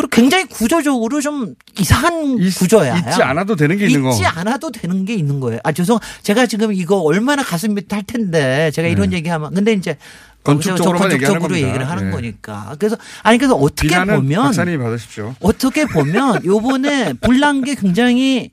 그리고 0.00 0.08
굉장히 0.10 0.44
구조적으로 0.46 1.20
좀 1.20 1.54
이상한 1.78 2.38
구조야. 2.50 2.96
있지 2.96 3.22
않아도 3.22 3.54
되는 3.56 3.76
게 3.76 3.86
있는 3.86 4.02
거. 4.02 4.10
있지 4.12 4.24
않아도 4.24 4.70
되는 4.70 5.04
게 5.04 5.14
있는 5.14 5.40
거예요. 5.40 5.60
아 5.64 5.72
죄송, 5.72 5.98
제가 6.22 6.46
지금 6.46 6.72
이거 6.72 6.96
얼마나 6.98 7.42
가슴 7.42 7.74
밑탈 7.74 8.02
텐데 8.04 8.70
제가 8.72 8.88
이런 8.88 9.12
얘기하면 9.12 9.54
근데 9.54 9.72
이제 9.72 9.92
네. 9.92 9.98
건축적으로만 10.42 11.10
건축적으로. 11.10 11.56
얘기를 11.56 11.88
하는 11.88 12.06
네. 12.06 12.10
거니까. 12.12 12.74
그래서 12.78 12.96
아니 13.22 13.36
그래서 13.38 13.54
어떻게 13.56 13.94
보면 14.04 14.42
박사님이 14.42 14.78
받으십시오. 14.82 15.34
어떻게 15.40 15.84
보면 15.84 16.44
요번에 16.44 17.12
불난 17.20 17.62
게 17.62 17.74
굉장히 17.74 18.50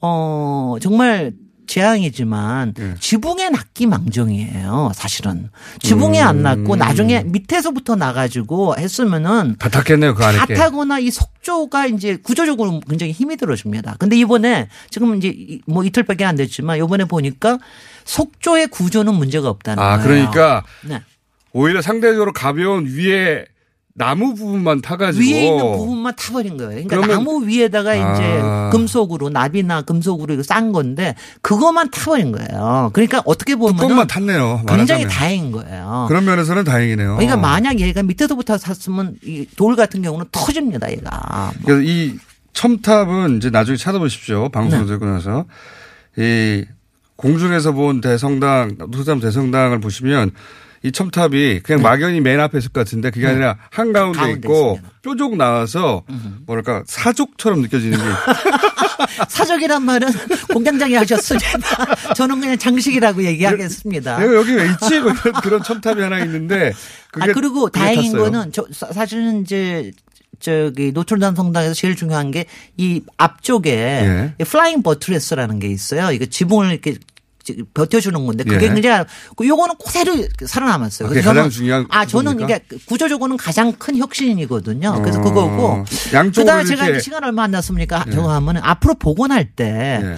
어 0.00 0.76
정말 0.80 1.32
재앙이지만 1.68 2.74
네. 2.74 2.94
지붕에 2.98 3.50
낫기 3.50 3.86
망정이에요. 3.86 4.90
사실은 4.94 5.50
지붕에 5.80 6.18
안 6.20 6.42
낫고 6.42 6.72
음. 6.74 6.78
나중에 6.78 7.22
밑에서부터 7.24 7.94
나가지고 7.94 8.76
했으면은 8.78 9.56
다 9.58 9.68
탔겠네요 9.68 10.14
그 10.14 10.24
안에. 10.24 10.38
다 10.38 10.46
게. 10.46 10.54
타거나 10.54 10.98
이 10.98 11.10
속조가 11.10 11.86
이제 11.86 12.16
구조적으로 12.16 12.80
굉장히 12.88 13.12
힘이 13.12 13.36
들어줍니다. 13.36 13.96
근데 13.98 14.16
이번에 14.16 14.68
지금 14.90 15.14
이제 15.16 15.28
이- 15.28 15.60
뭐 15.66 15.84
이틀밖에 15.84 16.24
안 16.24 16.34
됐지만 16.34 16.78
이번에 16.78 17.04
보니까 17.04 17.58
속조의 18.04 18.68
구조는 18.68 19.14
문제가 19.14 19.48
없다는 19.48 19.82
아 19.82 19.98
거예요. 19.98 20.02
그러니까 20.08 20.64
네. 20.84 21.02
오히려 21.52 21.82
상대적으로 21.82 22.32
가벼운 22.32 22.86
위에 22.86 23.44
나무 23.98 24.34
부분만 24.34 24.80
타가지고 24.80 25.22
위에 25.24 25.46
있는 25.48 25.58
부분만 25.76 26.14
타버린 26.16 26.56
거예요. 26.56 26.86
그러니까 26.86 27.14
나무 27.16 27.44
위에다가 27.46 27.94
이제 27.94 28.40
아. 28.42 28.70
금속으로 28.72 29.28
나비나 29.28 29.82
금속으로 29.82 30.34
이거 30.34 30.42
싼 30.42 30.72
건데 30.72 31.14
그것만 31.42 31.90
타버린 31.90 32.32
거예요. 32.32 32.90
그러니까 32.94 33.20
어떻게 33.26 33.56
보면 33.56 33.76
뚜껑만 33.76 34.06
탔네요. 34.06 34.62
굉장히 34.68 35.04
말하자면. 35.04 35.08
다행인 35.08 35.52
거예요. 35.52 36.04
그런 36.08 36.24
면에서는 36.24 36.64
다행이네요. 36.64 37.16
그러니까 37.16 37.36
만약 37.36 37.80
얘가 37.80 38.02
밑에서부터 38.02 38.56
샀으면 38.56 39.16
이 39.24 39.46
돌 39.56 39.74
같은 39.74 40.00
경우는 40.02 40.26
터집니다, 40.30 40.90
얘가. 40.92 41.52
그래서 41.64 41.82
이 41.82 42.16
첨탑은 42.52 43.38
이제 43.38 43.50
나중에 43.50 43.76
찾아보십시오. 43.76 44.48
방송 44.50 44.80
네. 44.82 44.86
되고 44.86 45.04
나서 45.04 45.44
이 46.16 46.64
공중에서 47.16 47.72
본 47.72 48.00
대성당 48.00 48.76
노트담 48.78 49.18
대성당을 49.20 49.80
보시면 49.80 50.30
이 50.82 50.92
첨탑이 50.92 51.60
그냥 51.60 51.82
막연히 51.82 52.20
맨 52.20 52.38
앞에 52.40 52.58
있을 52.58 52.70
것 52.70 52.80
같은데 52.80 53.10
그게 53.10 53.26
네. 53.26 53.32
아니라 53.32 53.56
한 53.70 53.92
가운데 53.92 54.18
가운데 54.18 54.38
있고 54.38 54.78
뾰족 55.02 55.36
나와서 55.36 56.04
뭐랄까 56.46 56.82
사족처럼 56.86 57.62
느껴지는 57.62 57.98
게 57.98 58.04
사족이란 59.28 59.82
말은 59.82 60.08
공장장이 60.52 60.94
하셨습니다. 60.94 61.46
저는 62.14 62.40
그냥 62.40 62.58
장식이라고 62.58 63.24
얘기하겠습니다. 63.24 64.18
내가 64.18 64.34
여기 64.34 64.54
왜 64.54 64.66
있지? 64.70 65.00
뭐 65.00 65.12
그런, 65.14 65.40
그런 65.42 65.62
첨탑이 65.62 66.00
하나 66.00 66.18
있는데 66.20 66.72
아 67.14 67.20
그게 67.20 67.32
그리고 67.32 67.64
그게 67.66 67.78
다행인 67.80 68.12
탔어요. 68.12 68.30
거는 68.30 68.52
저 68.52 68.64
사- 68.72 68.92
사실은 68.92 69.42
이제 69.42 69.90
저기 70.40 70.92
노틀담 70.92 71.34
성당에서 71.34 71.74
제일 71.74 71.96
중요한 71.96 72.30
게 72.30 72.44
이 72.76 73.02
앞쪽에 73.16 73.70
예. 73.72 74.34
이 74.40 74.44
flying 74.44 74.82
buttress라는 74.84 75.58
게 75.58 75.66
있어요. 75.66 76.12
이거 76.12 76.26
지붕을 76.26 76.70
이렇게 76.70 76.94
버텨주는 77.74 78.26
건데 78.26 78.44
그게 78.44 78.66
예. 78.66 78.68
굉장히 78.68 79.04
그 79.36 79.46
요거는 79.46 79.74
그대로 79.84 80.16
살아남았어요. 80.44 81.08
아, 81.08 81.10
그래서 81.10 81.28
가장 81.28 81.50
중요한 81.50 81.86
아 81.90 82.06
저는 82.06 82.36
겁니까? 82.38 82.60
이게 82.66 82.78
구조적으로는 82.86 83.36
가장 83.36 83.72
큰 83.72 83.96
혁신이거든요. 83.96 85.00
그래서 85.02 85.20
어, 85.20 85.22
그거고 85.22 85.84
양쪽으로 86.12 86.44
그다음에 86.44 86.64
제가 86.64 87.00
시간 87.00 87.24
얼마 87.24 87.44
안 87.44 87.50
남았습니까? 87.50 88.04
예. 88.08 88.10
저거 88.10 88.32
하면은 88.32 88.60
앞으로 88.64 88.94
복원할 88.94 89.52
때 89.52 90.00
예. 90.02 90.16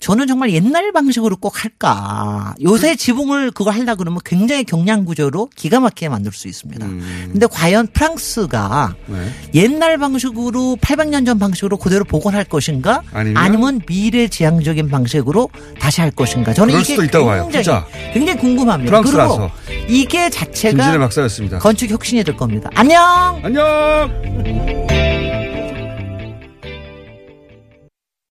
저는 0.00 0.26
정말 0.26 0.52
옛날 0.52 0.92
방식으로 0.92 1.36
꼭 1.36 1.64
할까. 1.64 2.54
요새 2.62 2.96
지붕을 2.96 3.50
그거 3.50 3.70
하려 3.70 3.96
그러면 3.96 4.20
굉장히 4.24 4.64
경량 4.64 5.04
구조로 5.04 5.50
기가 5.54 5.80
막히게 5.80 6.08
만들 6.08 6.32
수 6.32 6.48
있습니다. 6.48 6.86
근데 6.86 7.46
과연 7.46 7.88
프랑스가 7.88 8.94
네. 9.06 9.30
옛날 9.54 9.98
방식으로 9.98 10.76
800년 10.80 11.26
전 11.26 11.38
방식으로 11.38 11.76
그대로 11.76 12.04
복원할 12.04 12.44
것인가 12.44 13.02
아니면? 13.12 13.80
미래 13.86 14.28
지향적인 14.28 14.88
방식으로 14.88 15.48
다시 15.80 16.00
할 16.00 16.10
것인가 16.10 16.52
저는 16.54 16.80
이게. 16.80 16.96
굉장히. 16.96 17.84
굉장히 18.12 18.38
궁금합니다. 18.40 18.90
프랑스라서. 18.90 19.50
그리고 19.66 19.84
이게 19.88 20.30
자체가 20.30 20.98
박사였습니다. 20.98 21.58
건축 21.58 21.90
혁신이 21.90 22.24
될 22.24 22.36
겁니다. 22.36 22.70
안녕. 22.74 23.40
안녕. 23.42 25.17